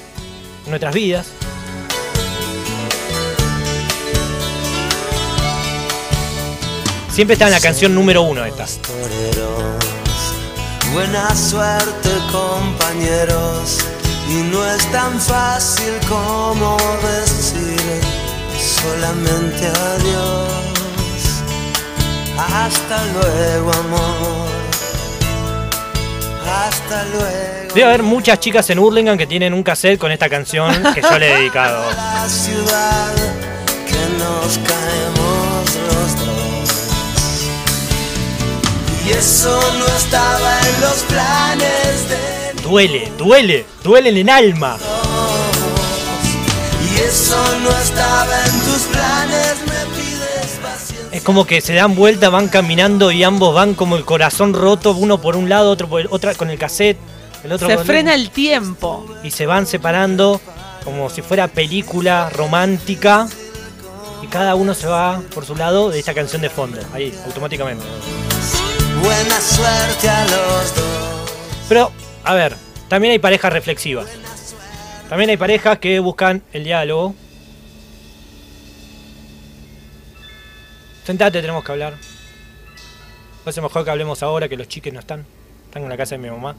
en 0.63 0.71
nuestras 0.71 0.93
vidas. 0.93 1.27
Siempre 7.11 7.33
está 7.33 7.45
en 7.45 7.51
la 7.51 7.59
canción 7.59 7.93
número 7.93 8.23
uno 8.23 8.43
esta. 8.43 8.65
Buena 10.93 11.35
suerte 11.35 12.09
compañeros 12.31 13.77
y 14.29 14.41
no 14.51 14.67
es 14.67 14.91
tan 14.91 15.21
fácil 15.21 15.93
como 16.09 16.75
decir 17.03 18.01
solamente 18.57 19.67
adiós. 19.67 20.63
Hasta 22.35 23.05
luego 23.13 23.71
amor. 23.73 24.52
Hasta 26.53 27.03
luego. 27.05 27.73
Debe 27.73 27.85
haber 27.85 28.03
muchas 28.03 28.39
chicas 28.39 28.69
en 28.69 28.77
Hurlingham 28.79 29.17
que 29.17 29.25
tienen 29.25 29.53
un 29.53 29.63
cassette 29.63 29.97
con 29.99 30.11
esta 30.11 30.29
canción 30.29 30.71
que 30.93 31.01
yo 31.01 31.17
le 31.17 31.33
he 31.33 31.37
dedicado. 31.37 31.83
La 31.95 32.29
ciudad 32.29 33.13
que 33.87 34.17
nos 34.19 34.59
caemos 34.59 35.75
los 35.87 36.15
dos. 36.25 36.69
Y 39.05 39.11
eso 39.11 39.59
no 39.79 39.87
estaba 39.97 40.59
en 40.59 40.81
los 40.81 41.03
planes 41.03 42.09
de 42.09 42.43
Duele, 42.63 43.11
duele, 43.17 43.65
duele 43.83 44.09
en 44.09 44.17
el 44.17 44.29
alma. 44.29 44.77
Y 46.81 46.99
eso 47.01 47.35
no 47.61 47.69
estaba 47.77 48.42
en 48.42 48.42
Es 51.11 51.21
como 51.21 51.45
que 51.45 51.61
se 51.61 51.73
dan 51.73 51.95
vuelta, 51.95 52.29
van 52.29 52.47
caminando 52.47 53.11
y 53.11 53.23
ambos 53.23 53.53
van 53.53 53.73
como 53.73 53.95
el 53.95 54.05
corazón 54.05 54.53
roto, 54.53 54.91
uno 54.91 55.19
por 55.19 55.35
un 55.35 55.49
lado, 55.49 55.71
otro 55.71 55.87
por 55.87 56.01
el 56.01 56.07
otro 56.09 56.33
con 56.35 56.49
el 56.49 56.57
cassette, 56.57 56.97
el 57.43 57.51
otro 57.51 57.67
Se 57.67 57.75
con 57.75 57.85
frena 57.85 58.13
el 58.13 58.29
tiempo. 58.29 59.05
y 59.23 59.31
se 59.31 59.45
van 59.45 59.65
separando 59.67 60.41
como 60.83 61.09
si 61.09 61.21
fuera 61.21 61.47
película 61.47 62.29
romántica 62.29 63.27
y 64.21 64.27
cada 64.27 64.55
uno 64.55 64.73
se 64.73 64.87
va 64.87 65.21
por 65.33 65.45
su 65.45 65.55
lado 65.55 65.89
de 65.89 65.99
esta 65.99 66.13
canción 66.13 66.41
de 66.41 66.49
fondo, 66.49 66.79
ahí, 66.93 67.13
automáticamente. 67.25 67.83
Buena 69.01 69.39
suerte 69.41 70.09
a 70.09 70.23
los 70.23 70.75
dos. 70.75 71.31
Pero, 71.67 71.91
a 72.23 72.33
ver, 72.33 72.55
también 72.87 73.11
hay 73.11 73.19
parejas 73.19 73.51
reflexivas. 73.51 74.07
También 75.09 75.29
hay 75.29 75.37
parejas 75.37 75.79
que 75.79 75.99
buscan 75.99 76.41
el 76.53 76.63
diálogo. 76.63 77.15
Sentate, 81.03 81.41
tenemos 81.41 81.65
que 81.65 81.71
hablar. 81.73 81.95
Va 83.45 83.51
a 83.51 83.61
mejor 83.61 83.83
que 83.83 83.91
hablemos 83.91 84.23
ahora 84.23 84.47
que 84.47 84.55
los 84.55 84.69
chiques 84.69 84.93
no 84.93 85.01
están. 85.01 85.25
Están 85.65 85.83
en 85.83 85.89
la 85.89 85.97
casa 85.97 86.15
de 86.15 86.19
mi 86.19 86.29
mamá. 86.29 86.55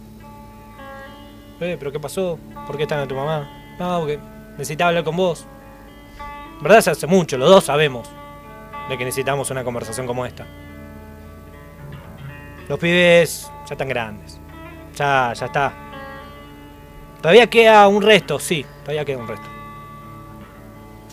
Eh, 1.61 1.77
pero 1.79 1.91
¿qué 1.91 1.99
pasó? 1.99 2.39
¿Por 2.67 2.77
qué 2.77 2.83
están 2.83 3.01
en 3.01 3.09
tu 3.09 3.15
mamá? 3.15 3.77
No, 3.79 4.01
porque 4.01 4.19
necesitaba 4.53 4.89
hablar 4.91 5.05
con 5.05 5.17
vos. 5.17 5.47
En 6.59 6.63
verdad 6.63 6.83
se 6.83 6.91
hace 6.91 7.07
mucho, 7.07 7.39
los 7.39 7.49
dos 7.49 7.65
sabemos 7.65 8.09
de 8.91 8.99
que 8.99 9.05
necesitamos 9.05 9.51
una 9.51 9.65
conversación 9.65 10.07
como 10.07 10.27
esta. 10.27 10.47
Los 12.69 12.79
pibes 12.79 13.51
ya 13.67 13.75
están 13.75 13.89
grandes. 13.89 14.39
Ya, 14.95 15.33
ya 15.33 15.47
está. 15.47 15.73
Todavía 17.23 17.49
queda 17.49 17.89
un 17.89 18.03
resto, 18.03 18.39
sí, 18.39 18.67
todavía 18.83 19.07
queda 19.07 19.19
un 19.19 19.29
resto. 19.29 19.49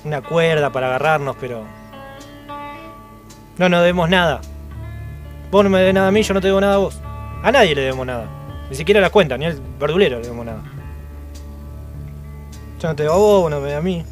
Una 0.03 0.21
cuerda 0.21 0.69
para 0.69 0.87
agarrarnos, 0.87 1.37
pero... 1.39 1.80
No 3.61 3.69
nos 3.69 3.81
debemos 3.81 4.09
nada. 4.09 4.41
Vos 5.51 5.63
no 5.63 5.69
me 5.69 5.77
debes 5.77 5.93
nada 5.93 6.07
a 6.07 6.11
mí, 6.11 6.23
yo 6.23 6.33
no 6.33 6.41
te 6.41 6.47
debo 6.47 6.59
nada 6.59 6.73
a 6.73 6.77
vos. 6.77 6.99
A 7.43 7.51
nadie 7.51 7.75
le 7.75 7.81
debemos 7.81 8.07
nada. 8.07 8.25
Ni 8.67 8.75
siquiera 8.75 8.99
la 8.99 9.11
cuenta, 9.11 9.37
ni 9.37 9.45
al 9.45 9.61
verdulero 9.79 10.15
le 10.17 10.23
debemos 10.23 10.47
nada. 10.47 10.63
Yo 12.79 12.87
no 12.87 12.95
te 12.95 13.03
debo 13.03 13.13
a 13.13 13.17
vos, 13.17 13.41
vos 13.43 13.51
no 13.51 13.59
me 13.59 13.67
debes 13.67 13.77
a 13.77 13.83
mí. 13.83 14.03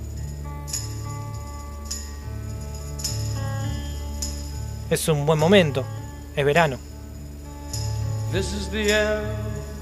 Es 4.91 5.07
un 5.07 5.25
buen 5.25 5.39
momento. 5.39 5.83
Es 6.35 6.45
verano. 6.45 6.77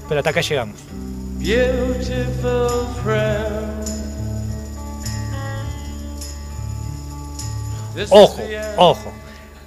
Pero 0.08 0.20
hasta 0.20 0.30
acá 0.30 0.40
llegamos. 0.40 0.80
Ojo, 8.08 8.42
ojo. 8.78 9.12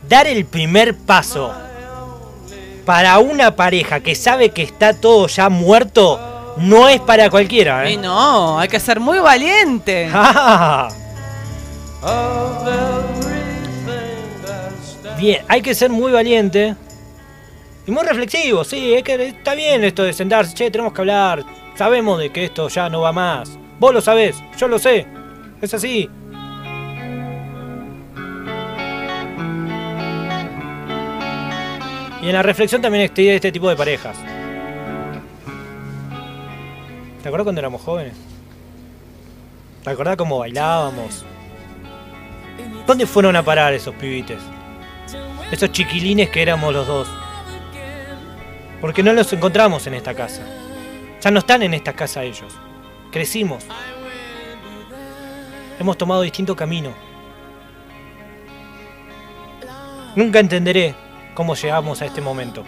Dar 0.07 0.27
el 0.27 0.45
primer 0.45 0.97
paso 0.97 1.53
para 2.85 3.19
una 3.19 3.55
pareja 3.55 3.99
que 3.99 4.15
sabe 4.15 4.49
que 4.49 4.63
está 4.63 4.93
todo 4.93 5.27
ya 5.27 5.49
muerto 5.49 6.53
no 6.57 6.89
es 6.89 6.99
para 6.99 7.29
cualquiera, 7.29 7.89
Y 7.89 7.93
¿eh? 7.93 7.97
no, 7.97 8.59
hay 8.59 8.67
que 8.67 8.79
ser 8.79 8.99
muy 8.99 9.19
valiente. 9.19 10.09
Ah, 12.03 13.01
Bien, 15.19 15.45
hay 15.47 15.61
que 15.61 15.75
ser 15.75 15.91
muy 15.91 16.11
valiente 16.11 16.75
y 17.85 17.91
muy 17.91 18.03
reflexivo, 18.03 18.63
sí, 18.63 18.95
es 18.95 19.03
que 19.03 19.27
está 19.27 19.53
bien 19.53 19.83
esto 19.83 20.01
de 20.01 20.11
sentarse, 20.11 20.55
che, 20.55 20.71
tenemos 20.71 20.93
que 20.93 21.01
hablar, 21.01 21.43
sabemos 21.75 22.17
de 22.17 22.31
que 22.31 22.45
esto 22.45 22.69
ya 22.69 22.89
no 22.89 23.01
va 23.01 23.11
más. 23.11 23.51
Vos 23.79 23.93
lo 23.93 24.01
sabés, 24.01 24.37
yo 24.57 24.67
lo 24.67 24.79
sé, 24.79 25.05
es 25.61 25.73
así. 25.75 26.09
Y 32.21 32.27
en 32.27 32.33
la 32.33 32.43
reflexión 32.43 32.81
también 32.81 33.05
estoy 33.05 33.25
de 33.25 33.35
este 33.35 33.51
tipo 33.51 33.67
de 33.67 33.75
parejas. 33.75 34.15
¿Te 37.21 37.27
acuerdas 37.27 37.45
cuando 37.45 37.59
éramos 37.59 37.81
jóvenes? 37.81 38.13
¿Te 39.83 39.89
acordás 39.89 40.17
cómo 40.17 40.37
bailábamos? 40.37 41.25
¿Dónde 42.85 43.07
fueron 43.07 43.35
a 43.35 43.43
parar 43.43 43.73
esos 43.73 43.95
pibites? 43.95 44.39
Esos 45.51 45.71
chiquilines 45.71 46.29
que 46.29 46.43
éramos 46.43 46.71
los 46.71 46.85
dos. 46.85 47.07
Porque 48.79 49.01
no 49.01 49.13
los 49.13 49.33
encontramos 49.33 49.87
en 49.87 49.95
esta 49.95 50.13
casa. 50.13 50.43
Ya 51.21 51.31
no 51.31 51.39
están 51.39 51.63
en 51.63 51.73
esta 51.73 51.93
casa 51.93 52.23
ellos. 52.23 52.53
Crecimos. 53.11 53.65
Hemos 55.79 55.97
tomado 55.97 56.21
distinto 56.21 56.55
camino. 56.55 56.93
Nunca 60.15 60.39
entenderé 60.39 60.93
cómo 61.41 61.55
llegamos 61.55 61.99
a 62.03 62.05
este 62.05 62.21
momento. 62.21 62.63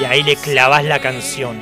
Y 0.00 0.04
ahí 0.04 0.24
le 0.24 0.34
clavas 0.34 0.84
la 0.84 0.98
canción. 0.98 1.56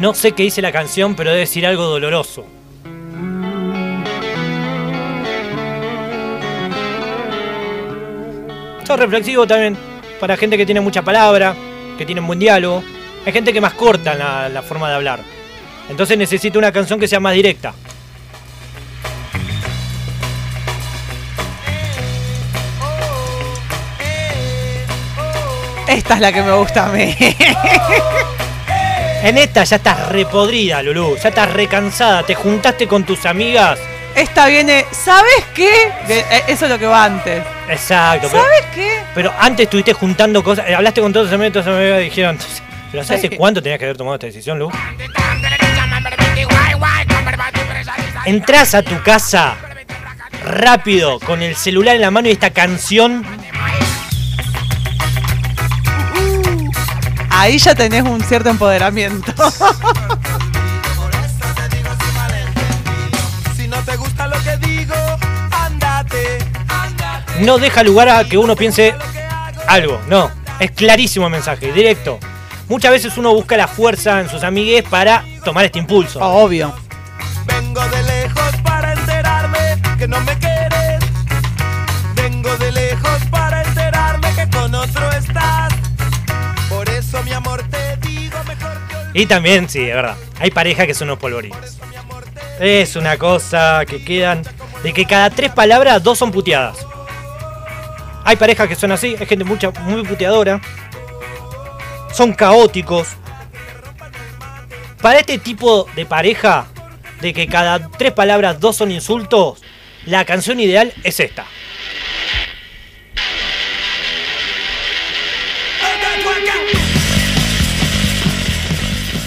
No 0.00 0.12
sé 0.12 0.32
qué 0.32 0.42
dice 0.42 0.60
la 0.60 0.72
canción, 0.72 1.14
pero 1.14 1.30
debe 1.30 1.42
decir 1.42 1.64
algo 1.64 1.84
doloroso. 1.84 2.44
Es 8.82 8.88
reflexivo 8.88 9.46
también 9.46 9.76
para 10.18 10.36
gente 10.36 10.56
que 10.56 10.66
tiene 10.66 10.80
mucha 10.80 11.02
palabra, 11.02 11.54
que 11.96 12.04
tiene 12.04 12.20
un 12.20 12.26
buen 12.26 12.40
diálogo. 12.40 12.82
Hay 13.24 13.32
gente 13.32 13.52
que 13.52 13.60
más 13.60 13.74
corta 13.74 14.16
la, 14.16 14.48
la 14.48 14.62
forma 14.62 14.88
de 14.88 14.96
hablar. 14.96 15.35
Entonces 15.88 16.18
necesito 16.18 16.58
una 16.58 16.72
canción 16.72 16.98
que 16.98 17.08
sea 17.08 17.20
más 17.20 17.34
directa. 17.34 17.74
Esta 25.88 26.14
es 26.14 26.20
la 26.20 26.32
que 26.32 26.42
me 26.42 26.52
gusta 26.52 26.86
a 26.86 26.88
mí. 26.88 27.14
En 29.22 29.38
esta 29.38 29.64
ya 29.64 29.76
estás 29.76 30.08
repodrida, 30.10 30.82
Lulú. 30.82 31.16
Ya 31.22 31.28
estás 31.30 31.52
recansada. 31.52 32.22
Te 32.24 32.34
juntaste 32.34 32.86
con 32.86 33.04
tus 33.04 33.24
amigas. 33.26 33.78
Esta 34.14 34.46
viene, 34.46 34.84
¿sabes 34.92 35.44
qué? 35.54 35.92
De- 36.08 36.20
eh, 36.20 36.42
eso 36.48 36.64
es 36.66 36.70
lo 36.70 36.78
que 36.78 36.86
va 36.86 37.04
antes. 37.04 37.42
Exacto. 37.68 38.28
Pero, 38.30 38.42
¿Sabes 38.42 38.64
qué? 38.74 39.00
pero 39.14 39.32
antes 39.38 39.64
estuviste 39.64 39.92
juntando 39.92 40.42
cosas. 40.42 40.66
eh, 40.68 40.74
Hablaste 40.74 41.00
con 41.02 41.12
todos 41.12 41.26
tus 41.26 41.34
amigos, 41.34 41.52
todos 41.52 41.66
tus 41.66 41.74
amigos 41.74 41.98
dijeron. 42.00 42.38
¿Pero 42.92 43.04
sabes 43.04 43.20
hace 43.20 43.28
qué? 43.30 43.36
cuánto 43.36 43.62
tenías 43.62 43.78
que 43.78 43.84
haber 43.84 43.96
tomado 43.96 44.14
esta 44.14 44.26
decisión, 44.26 44.58
Lu? 44.58 44.70
Entrás 48.26 48.74
a 48.74 48.82
tu 48.82 49.00
casa 49.04 49.54
rápido 50.44 51.20
con 51.20 51.42
el 51.42 51.54
celular 51.54 51.94
en 51.94 52.00
la 52.00 52.10
mano 52.10 52.26
y 52.26 52.32
esta 52.32 52.50
canción. 52.50 53.24
Ahí 57.30 57.56
ya 57.58 57.76
tenés 57.76 58.02
un 58.02 58.20
cierto 58.22 58.50
empoderamiento. 58.50 59.32
Si 63.56 63.68
no 63.68 63.76
te 63.82 63.96
gusta 63.96 64.26
lo 64.26 64.42
que 64.42 64.56
digo, 64.56 64.94
ándate, 65.52 66.38
ándate. 66.68 67.40
No 67.40 67.58
deja 67.58 67.82
lugar 67.84 68.08
a 68.08 68.24
que 68.24 68.38
uno 68.38 68.56
piense 68.56 68.94
algo. 69.68 70.00
No, 70.08 70.30
es 70.58 70.72
clarísimo 70.72 71.26
el 71.26 71.32
mensaje, 71.32 71.72
directo. 71.72 72.18
Muchas 72.68 72.90
veces 72.90 73.16
uno 73.18 73.32
busca 73.32 73.56
la 73.56 73.68
fuerza 73.68 74.20
en 74.20 74.28
sus 74.28 74.42
amigues 74.42 74.82
para 74.82 75.24
tomar 75.44 75.64
este 75.64 75.78
impulso. 75.78 76.20
Obvio. 76.20 76.85
Que 80.06 80.10
no 80.10 80.20
me 80.20 80.38
quieres. 80.38 81.00
Vengo 82.14 82.56
de 82.58 82.70
lejos 82.70 83.20
para 83.30 83.62
enterarme 83.62 84.32
que 84.34 84.48
con 84.56 84.74
otro 84.74 85.10
estás. 85.10 85.74
Por 86.68 86.88
eso, 86.88 87.22
mi 87.24 87.32
amor, 87.32 87.62
te 87.68 87.96
digo 87.96 88.38
mejor 88.46 88.72
que 88.88 88.94
olvides. 88.94 89.22
Y 89.22 89.26
también, 89.26 89.68
sí, 89.68 89.88
es 89.88 89.94
verdad, 89.94 90.16
hay 90.38 90.50
parejas 90.50 90.86
que 90.86 90.94
son 90.94 91.08
unos 91.08 91.18
polvorines. 91.18 91.78
Es 92.60 92.94
una 92.96 93.18
cosa 93.18 93.84
que 93.84 94.04
quedan 94.04 94.42
de 94.82 94.92
que 94.92 95.04
cada 95.04 95.28
tres 95.30 95.50
palabras, 95.50 96.02
dos 96.02 96.18
son 96.18 96.30
puteadas. 96.30 96.86
Hay 98.24 98.36
parejas 98.36 98.68
que 98.68 98.76
son 98.76 98.92
así, 98.92 99.16
hay 99.18 99.26
gente 99.26 99.44
mucha, 99.44 99.70
muy 99.70 100.04
puteadora. 100.04 100.60
Son 102.12 102.32
caóticos. 102.32 103.08
Para 105.02 105.18
este 105.18 105.38
tipo 105.38 105.86
de 105.94 106.06
pareja, 106.06 106.66
de 107.20 107.32
que 107.32 107.46
cada 107.46 107.88
tres 107.90 108.12
palabras, 108.12 108.60
dos 108.60 108.76
son 108.76 108.90
insultos, 108.90 109.62
la 110.06 110.24
canción 110.24 110.58
ideal 110.60 110.92
es 111.02 111.20
esta. 111.20 111.44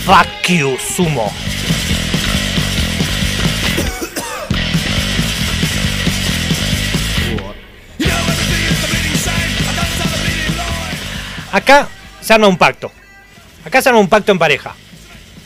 Fuck 0.05 0.47
you, 0.47 0.77
Sumo. 0.79 1.31
Acá 11.51 11.87
se 12.21 12.33
arma 12.33 12.47
un 12.47 12.57
pacto. 12.57 12.91
Acá 13.65 13.81
se 13.81 13.89
arma 13.89 14.01
un 14.01 14.07
pacto 14.07 14.31
en 14.31 14.39
pareja. 14.39 14.75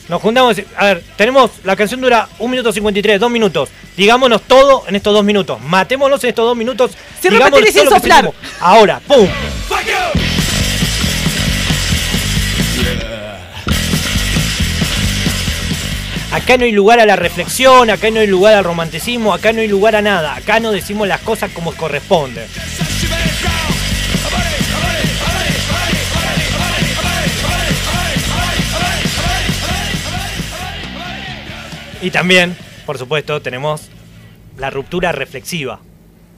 Nos 0.10 0.22
juntamos. 0.22 0.58
A 0.76 0.86
ver, 0.86 1.04
tenemos. 1.16 1.52
La 1.64 1.76
canción 1.76 2.02
dura 2.02 2.28
1 2.40 2.50
minuto 2.50 2.72
53, 2.72 3.20
2 3.20 3.32
minutos. 3.32 3.70
Digámonos 3.96 4.42
todo 4.44 4.84
en 4.88 4.96
estos 4.96 5.14
dos 5.14 5.24
minutos. 5.24 5.62
Matémonos 5.62 6.24
en 6.24 6.30
estos 6.30 6.46
dos 6.46 6.58
minutos. 6.58 6.92
Sin 7.22 7.32
digamos 7.32 7.60
repetir 7.60 7.76
y 7.76 7.80
sin 7.80 7.90
soplar. 7.90 8.32
Ahora, 8.60 9.00
¡pum! 9.08 9.28
Acá 16.32 16.58
no 16.58 16.66
hay 16.66 16.72
lugar 16.72 17.00
a 17.00 17.06
la 17.06 17.16
reflexión, 17.16 17.92
acá 17.92 18.10
no 18.10 18.20
hay 18.20 18.26
lugar 18.26 18.56
al 18.56 18.64
romanticismo, 18.64 19.36
acá 19.36 19.54
no 19.54 19.62
hay 19.62 19.68
lugar 19.68 19.96
a 19.96 20.02
nada. 20.02 20.36
Acá 20.36 20.60
no 20.60 20.72
decimos 20.72 21.08
las 21.08 21.22
cosas 21.22 21.52
como 21.52 21.72
corresponde. 21.74 22.48
Y 32.04 32.12
también, 32.12 32.54
por 32.86 32.98
supuesto, 32.98 33.42
tenemos 33.42 33.90
la 34.58 34.70
ruptura 34.70 35.14
reflexiva. 35.14 35.80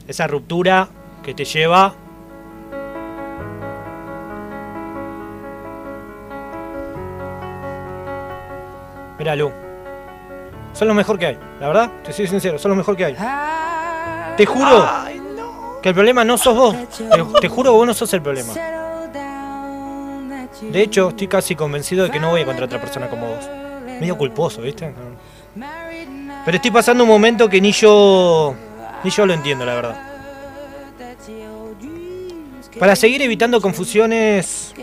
Esa 0.07 0.27
ruptura 0.27 0.89
que 1.23 1.33
te 1.33 1.43
lleva 1.43 1.95
Mira, 9.17 9.35
Lu. 9.35 9.51
Son 10.73 10.87
lo 10.87 10.93
mejor 10.93 11.17
que 11.17 11.25
hay, 11.25 11.37
la 11.59 11.67
verdad, 11.67 11.91
te 12.03 12.13
soy 12.13 12.27
sincero, 12.27 12.59
son 12.59 12.69
lo 12.69 12.75
mejor 12.75 12.95
que 12.95 13.05
hay. 13.05 13.15
Te 14.37 14.45
juro 14.45 14.87
que 15.81 15.89
el 15.89 15.95
problema 15.95 16.23
no 16.23 16.37
sos 16.37 16.55
vos. 16.55 16.75
Te, 16.95 17.39
te 17.41 17.47
juro 17.47 17.71
que 17.71 17.77
vos 17.77 17.87
no 17.87 17.93
sos 17.95 18.13
el 18.13 18.21
problema. 18.21 18.53
De 20.61 20.81
hecho, 20.81 21.09
estoy 21.09 21.27
casi 21.27 21.55
convencido 21.55 22.03
de 22.03 22.11
que 22.11 22.19
no 22.19 22.29
voy 22.29 22.41
a 22.41 22.43
encontrar 22.43 22.67
otra 22.67 22.79
persona 22.79 23.09
como 23.09 23.25
vos. 23.25 23.49
Medio 23.99 24.15
culposo, 24.15 24.61
¿viste? 24.61 24.89
No. 24.89 25.34
Pero 26.45 26.57
estoy 26.57 26.71
pasando 26.71 27.03
un 27.03 27.09
momento 27.09 27.49
que 27.49 27.59
ni 27.59 27.71
yo. 27.71 28.53
ni 29.03 29.09
yo 29.09 29.25
lo 29.25 29.33
entiendo, 29.33 29.65
la 29.65 29.73
verdad. 29.73 29.95
Para 32.79 32.95
seguir 32.95 33.21
evitando 33.23 33.59
confusiones. 33.59 34.73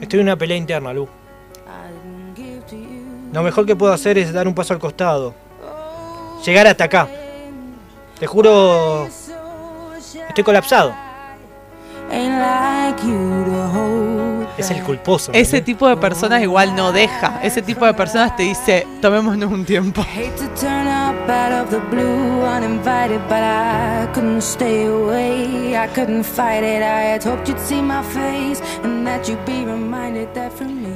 Estoy 0.00 0.20
en 0.20 0.26
una 0.26 0.36
pelea 0.36 0.56
interna, 0.56 0.92
Lu. 0.92 1.08
Lo 3.32 3.42
mejor 3.42 3.66
que 3.66 3.76
puedo 3.76 3.92
hacer 3.92 4.18
es 4.18 4.32
dar 4.32 4.46
un 4.46 4.54
paso 4.54 4.74
al 4.74 4.80
costado. 4.80 5.34
Llegar 6.44 6.66
hasta 6.66 6.84
acá. 6.84 7.08
Te 8.18 8.26
juro. 8.26 9.08
Estoy 10.28 10.44
colapsado. 10.44 10.94
Es 14.58 14.70
el 14.70 14.82
culposo. 14.82 15.30
Ese 15.32 15.60
tipo 15.60 15.88
de 15.88 15.96
personas 15.96 16.42
igual 16.42 16.74
no 16.74 16.92
deja. 16.92 17.40
Ese 17.42 17.62
tipo 17.62 17.86
de 17.86 17.94
personas 17.94 18.36
te 18.36 18.42
dice, 18.42 18.86
tomémonos 19.00 19.50
un 19.50 19.64
tiempo. 19.64 20.04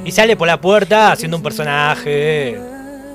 Y 0.05 0.11
sale 0.11 0.35
por 0.35 0.47
la 0.47 0.59
puerta 0.59 1.11
haciendo 1.11 1.37
un 1.37 1.43
personaje. 1.43 2.59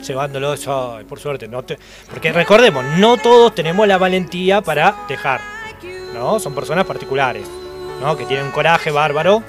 Llevándolo. 0.07 0.53
Ay, 0.53 1.05
por 1.05 1.19
suerte. 1.21 1.49
No 1.49 1.63
te- 1.63 1.79
Porque 2.11 2.33
recordemos, 2.33 2.85
no 2.99 3.17
todos 3.17 3.55
tenemos 3.55 3.87
la 3.87 3.99
valentía 3.99 4.61
para 4.63 4.95
dejar. 5.09 5.41
¿No? 6.15 6.39
Son 6.41 6.55
personas 6.55 6.85
particulares. 6.87 7.45
¿No? 8.01 8.17
Que 8.17 8.25
tienen 8.25 8.47
un 8.47 8.53
coraje 8.53 8.91
bárbaro. 8.91 9.43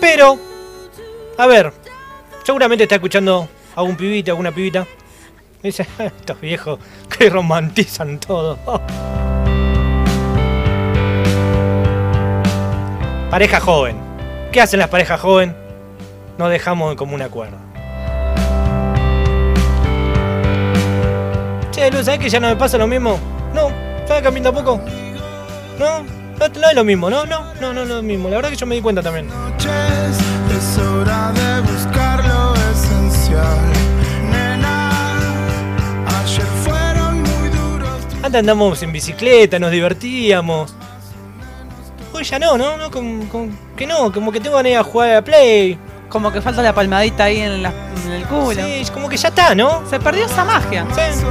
Pero, 0.00 0.38
a 1.38 1.46
ver, 1.46 1.72
seguramente 2.44 2.84
está 2.84 2.96
escuchando 2.96 3.48
a 3.74 3.80
algún 3.80 3.96
pibita, 3.96 4.32
alguna 4.32 4.52
pibita. 4.52 4.86
Dice, 5.62 5.86
"Ah, 5.98 6.04
estos 6.04 6.40
viejos 6.40 6.78
que 7.18 7.30
romantizan 7.30 8.18
todo. 8.18 8.58
Pareja 13.30 13.60
joven. 13.60 13.96
¿Qué 14.52 14.60
hacen 14.60 14.80
las 14.80 14.88
parejas 14.88 15.18
joven? 15.20 15.56
Nos 16.36 16.50
dejamos 16.50 16.94
como 16.96 17.14
un 17.14 17.22
acuerdo. 17.22 17.56
Che, 21.70 21.90
Lu, 21.90 22.04
¿sabes 22.04 22.20
que 22.20 22.28
ya 22.28 22.38
no 22.40 22.48
me 22.48 22.56
pasa 22.56 22.76
lo 22.76 22.86
mismo? 22.86 23.18
No, 23.54 23.70
¿sabes 24.06 24.22
que 24.22 24.28
a 24.28 24.30
mí 24.30 24.40
tampoco? 24.42 24.78
No, 25.78 26.04
no, 26.48 26.60
no 26.60 26.68
es 26.68 26.74
lo 26.74 26.84
mismo, 26.84 27.10
no, 27.10 27.24
no, 27.26 27.44
no, 27.60 27.72
no, 27.72 27.72
no 27.74 27.82
es 27.82 27.88
lo 27.88 28.02
mismo. 28.02 28.28
La 28.28 28.36
verdad 28.36 28.50
que 28.50 28.56
yo 28.56 28.66
me 28.66 28.74
di 28.74 28.80
cuenta 28.82 29.02
también. 29.02 29.28
es 29.28 30.78
hora 30.78 31.32
de 31.32 31.60
buscar 31.72 32.24
lo 32.24 32.54
esencial. 32.72 33.58
Nena, 34.30 34.90
ayer 36.22 36.46
fueron 36.64 37.22
muy 37.22 37.48
duros. 37.48 37.98
Antes 38.22 38.34
andamos 38.40 38.82
en 38.82 38.92
bicicleta, 38.92 39.58
nos 39.58 39.70
divertíamos. 39.70 40.74
Hoy 42.14 42.24
ya 42.24 42.38
no, 42.38 42.58
¿no? 42.58 42.76
no 42.76 42.90
como, 42.90 43.26
como 43.28 43.48
que 43.76 43.86
no, 43.86 44.12
como 44.12 44.30
que 44.32 44.40
tengo 44.40 44.56
ganas 44.56 44.72
de 44.72 44.82
jugar 44.82 45.16
a 45.16 45.22
Play. 45.22 45.78
Como 46.10 46.30
que 46.30 46.42
falta 46.42 46.60
la 46.60 46.74
palmadita 46.74 47.24
ahí 47.24 47.38
en, 47.38 47.62
la- 47.62 47.72
en 48.04 48.12
el 48.12 48.24
culo. 48.26 48.52
Sí, 48.52 48.84
como 48.92 49.08
que 49.08 49.16
ya 49.16 49.28
está, 49.28 49.54
¿no? 49.54 49.82
Se 49.88 49.98
perdió 49.98 50.26
esa 50.26 50.44
magia. 50.44 50.86
Sí. 50.94 51.24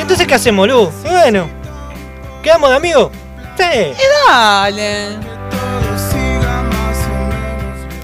Entonces, 0.00 0.26
¿qué 0.26 0.34
hacemos, 0.34 0.66
Lu? 0.68 0.90
Bueno, 1.02 1.46
¿quedamos 2.44 2.70
de 2.70 2.76
amigos? 2.76 3.10
Sí, 3.56 3.62
Dale. 4.28 5.06
o 5.06 5.20
menos 5.80 6.12
bien. 6.12 6.36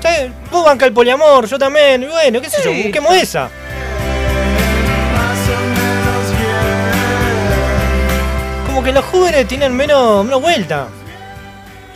sí. 0.02 0.32
Vos 0.50 0.64
banca 0.64 0.86
el 0.86 0.92
poliamor, 0.92 1.46
yo 1.46 1.58
también. 1.58 2.02
Y 2.02 2.06
bueno, 2.06 2.40
qué 2.40 2.50
sé 2.50 2.60
yo, 2.64 2.72
Sí. 2.72 2.82
busquemos 2.84 3.14
esa. 3.14 3.48
Como 8.66 8.82
que 8.82 8.92
los 8.92 9.04
jóvenes 9.04 9.46
tienen 9.48 9.74
menos, 9.76 10.24
menos 10.24 10.40
vuelta. 10.40 10.88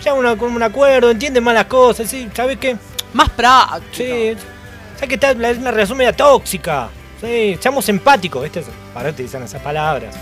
Ya 0.02 0.12
una, 0.12 0.36
con 0.36 0.52
un 0.54 0.62
acuerdo, 0.62 1.10
entienden 1.10 1.42
más 1.42 1.54
las 1.54 1.64
cosas, 1.66 2.08
¿sí? 2.08 2.28
¿Sabes 2.34 2.58
qué? 2.58 2.76
Más 3.12 3.30
práctico. 3.30 3.84
Sí, 3.92 4.34
sabes 4.96 5.08
que 5.08 5.14
está 5.14 5.32
la, 5.34 5.50
una 5.50 5.70
relación 5.70 5.96
media 5.96 6.12
tóxica. 6.12 6.88
Sí, 7.20 7.56
seamos 7.60 7.88
empáticos, 7.88 8.42
¿viste? 8.42 8.62
Para 8.92 9.10
utilizar 9.10 9.40
esas 9.42 9.62
palabras. 9.62 10.14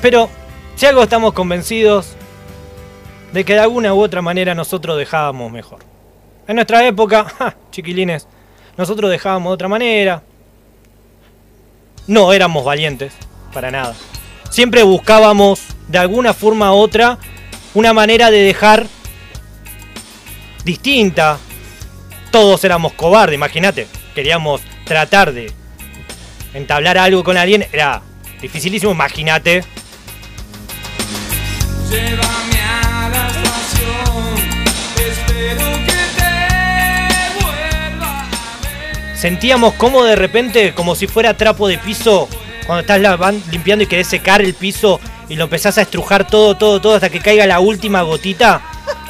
Pero, 0.00 0.28
si 0.76 0.86
algo 0.86 1.02
estamos 1.02 1.32
convencidos 1.32 2.16
de 3.32 3.44
que 3.44 3.54
de 3.54 3.60
alguna 3.60 3.94
u 3.94 4.00
otra 4.00 4.22
manera 4.22 4.54
nosotros 4.54 4.98
dejábamos 4.98 5.52
mejor. 5.52 5.80
En 6.48 6.56
nuestra 6.56 6.84
época, 6.86 7.56
chiquilines, 7.70 8.26
nosotros 8.76 9.10
dejábamos 9.10 9.50
de 9.50 9.54
otra 9.54 9.68
manera. 9.68 10.22
No 12.06 12.32
éramos 12.32 12.64
valientes, 12.64 13.12
para 13.52 13.70
nada. 13.70 13.94
Siempre 14.50 14.82
buscábamos, 14.82 15.60
de 15.86 15.98
alguna 15.98 16.34
forma 16.34 16.72
u 16.74 16.78
otra, 16.78 17.18
una 17.74 17.92
manera 17.92 18.30
de 18.30 18.38
dejar 18.42 18.86
distinta. 20.64 21.38
Todos 22.30 22.64
éramos 22.64 22.94
cobardes, 22.94 23.34
imagínate. 23.34 23.86
Queríamos 24.14 24.60
tratar 24.84 25.32
de 25.32 25.52
entablar 26.54 26.98
algo 26.98 27.22
con 27.22 27.36
alguien. 27.36 27.66
Era 27.72 28.02
dificilísimo, 28.40 28.92
imagínate. 28.92 29.62
Sentíamos 39.20 39.74
como 39.74 40.02
de 40.02 40.16
repente, 40.16 40.72
como 40.72 40.94
si 40.94 41.06
fuera 41.06 41.36
trapo 41.36 41.68
de 41.68 41.76
piso, 41.76 42.26
cuando 42.66 42.80
estás 42.80 43.22
limpiando 43.52 43.84
y 43.84 43.86
querés 43.86 44.06
secar 44.06 44.40
el 44.40 44.54
piso 44.54 44.98
y 45.28 45.36
lo 45.36 45.44
empezás 45.44 45.76
a 45.76 45.82
estrujar 45.82 46.26
todo, 46.26 46.56
todo, 46.56 46.80
todo 46.80 46.94
hasta 46.94 47.10
que 47.10 47.20
caiga 47.20 47.46
la 47.46 47.60
última 47.60 48.00
gotita. 48.00 48.62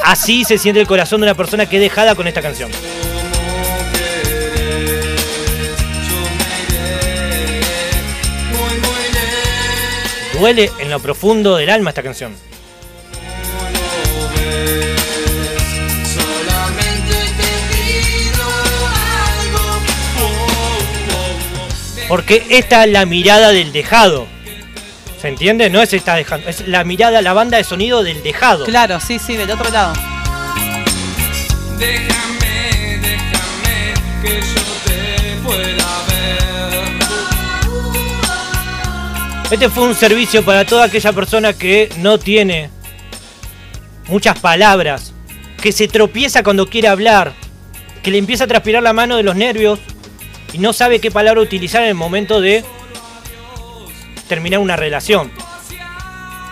Así 0.02 0.42
se 0.44 0.58
siente 0.58 0.80
el 0.80 0.88
corazón 0.88 1.20
de 1.20 1.28
una 1.28 1.36
persona 1.36 1.66
que 1.66 1.76
es 1.76 1.82
dejada 1.82 2.16
con 2.16 2.26
esta 2.26 2.42
canción. 2.42 2.72
Duele 10.36 10.72
en 10.80 10.90
lo 10.90 10.98
profundo 10.98 11.56
del 11.56 11.70
alma 11.70 11.90
esta 11.90 12.02
canción. 12.02 12.49
Porque 22.10 22.44
esta 22.50 22.82
es 22.82 22.90
la 22.90 23.06
mirada 23.06 23.50
del 23.50 23.70
dejado. 23.70 24.26
¿Se 25.22 25.28
entiende? 25.28 25.70
No 25.70 25.80
es 25.80 25.92
esta 25.92 26.16
dejando, 26.16 26.48
es 26.48 26.66
la 26.66 26.82
mirada, 26.82 27.22
la 27.22 27.32
banda 27.34 27.56
de 27.56 27.62
sonido 27.62 28.02
del 28.02 28.20
dejado. 28.24 28.64
Claro, 28.64 28.98
sí, 28.98 29.20
sí, 29.20 29.36
del 29.36 29.48
otro 29.48 29.70
lado. 29.70 29.92
Déjame, 31.78 32.98
déjame 33.00 33.94
que 34.22 34.40
yo 34.40 34.60
te 34.86 35.36
pueda 35.44 36.02
ver. 36.08 36.38
Este 39.52 39.68
fue 39.68 39.84
un 39.84 39.94
servicio 39.94 40.44
para 40.44 40.64
toda 40.64 40.86
aquella 40.86 41.12
persona 41.12 41.52
que 41.52 41.92
no 41.98 42.18
tiene 42.18 42.70
muchas 44.10 44.38
palabras, 44.38 45.12
que 45.62 45.72
se 45.72 45.88
tropieza 45.88 46.42
cuando 46.42 46.66
quiere 46.66 46.88
hablar, 46.88 47.32
que 48.02 48.10
le 48.10 48.18
empieza 48.18 48.44
a 48.44 48.46
transpirar 48.46 48.82
la 48.82 48.92
mano 48.92 49.16
de 49.16 49.22
los 49.22 49.36
nervios 49.36 49.78
y 50.52 50.58
no 50.58 50.72
sabe 50.72 51.00
qué 51.00 51.10
palabra 51.10 51.40
utilizar 51.40 51.82
en 51.82 51.88
el 51.88 51.94
momento 51.94 52.40
de 52.40 52.64
terminar 54.28 54.60
una 54.60 54.76
relación. 54.76 55.30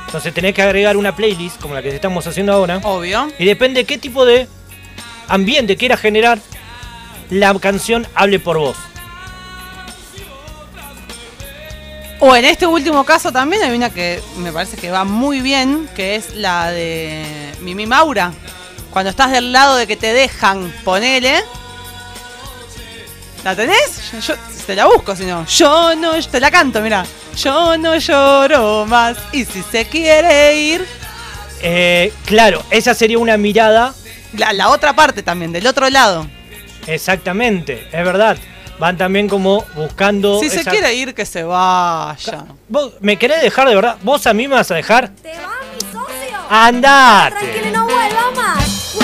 Entonces 0.06 0.32
tenés 0.32 0.54
que 0.54 0.62
agregar 0.62 0.96
una 0.96 1.14
playlist 1.14 1.60
como 1.60 1.74
la 1.74 1.82
que 1.82 1.88
estamos 1.88 2.26
haciendo 2.26 2.52
ahora. 2.52 2.80
Obvio. 2.82 3.28
Y 3.38 3.44
depende 3.44 3.80
de 3.80 3.84
qué 3.84 3.98
tipo 3.98 4.24
de 4.24 4.48
ambiente 5.28 5.76
quieras 5.76 6.00
generar, 6.00 6.38
la 7.30 7.54
canción 7.58 8.06
hable 8.14 8.38
por 8.38 8.58
vos. 8.58 8.76
O 12.20 12.34
en 12.34 12.44
este 12.44 12.66
último 12.66 13.04
caso 13.04 13.30
también 13.30 13.62
hay 13.62 13.76
una 13.76 13.90
que 13.90 14.20
me 14.38 14.52
parece 14.52 14.76
que 14.76 14.90
va 14.90 15.04
muy 15.04 15.40
bien, 15.40 15.88
que 15.94 16.16
es 16.16 16.34
la 16.34 16.70
de 16.70 17.24
Mimi 17.60 17.86
Maura. 17.86 18.32
Cuando 18.90 19.10
estás 19.10 19.30
del 19.30 19.52
lado 19.52 19.76
de 19.76 19.86
que 19.86 19.96
te 19.96 20.12
dejan, 20.12 20.72
ponele. 20.84 21.44
¿La 23.44 23.54
tenés? 23.54 24.10
Yo, 24.12 24.18
yo 24.20 24.34
te 24.66 24.74
la 24.74 24.86
busco, 24.86 25.14
si 25.14 25.24
no. 25.26 25.46
Yo 25.46 25.94
no, 25.94 26.20
te 26.20 26.40
la 26.40 26.50
canto, 26.50 26.80
mira. 26.80 27.04
Yo 27.36 27.78
no 27.78 27.96
lloro 27.96 28.84
más. 28.86 29.16
Y 29.32 29.44
si 29.44 29.62
se 29.62 29.84
quiere 29.84 30.56
ir. 30.56 30.84
Eh, 31.62 32.12
claro, 32.24 32.64
esa 32.70 32.94
sería 32.94 33.18
una 33.18 33.36
mirada. 33.36 33.94
La, 34.36 34.52
la 34.52 34.70
otra 34.70 34.94
parte 34.94 35.22
también, 35.22 35.52
del 35.52 35.66
otro 35.68 35.88
lado. 35.88 36.26
Exactamente, 36.86 37.86
es 37.92 38.04
verdad 38.04 38.36
van 38.78 38.96
también 38.96 39.28
como 39.28 39.64
buscando. 39.74 40.40
Si 40.40 40.50
se 40.50 40.64
quiere 40.64 40.94
ir, 40.94 41.14
que 41.14 41.26
se 41.26 41.42
vaya. 41.42 42.44
¿Vos 42.68 42.94
me 43.00 43.16
querés 43.16 43.42
dejar 43.42 43.68
de 43.68 43.74
verdad? 43.74 43.96
¿Vos 44.02 44.26
a 44.26 44.34
mí 44.34 44.48
me 44.48 44.54
vas 44.54 44.70
a 44.70 44.74
dejar? 44.74 45.08
¡Te 45.08 45.30
vas, 45.30 45.38
mi 45.74 45.80
socio! 45.92 46.38
¡Andate! 46.48 47.36
Tranquilo, 47.46 47.78
no 47.78 47.84
vuelva 47.84 48.30
más. 48.36 48.96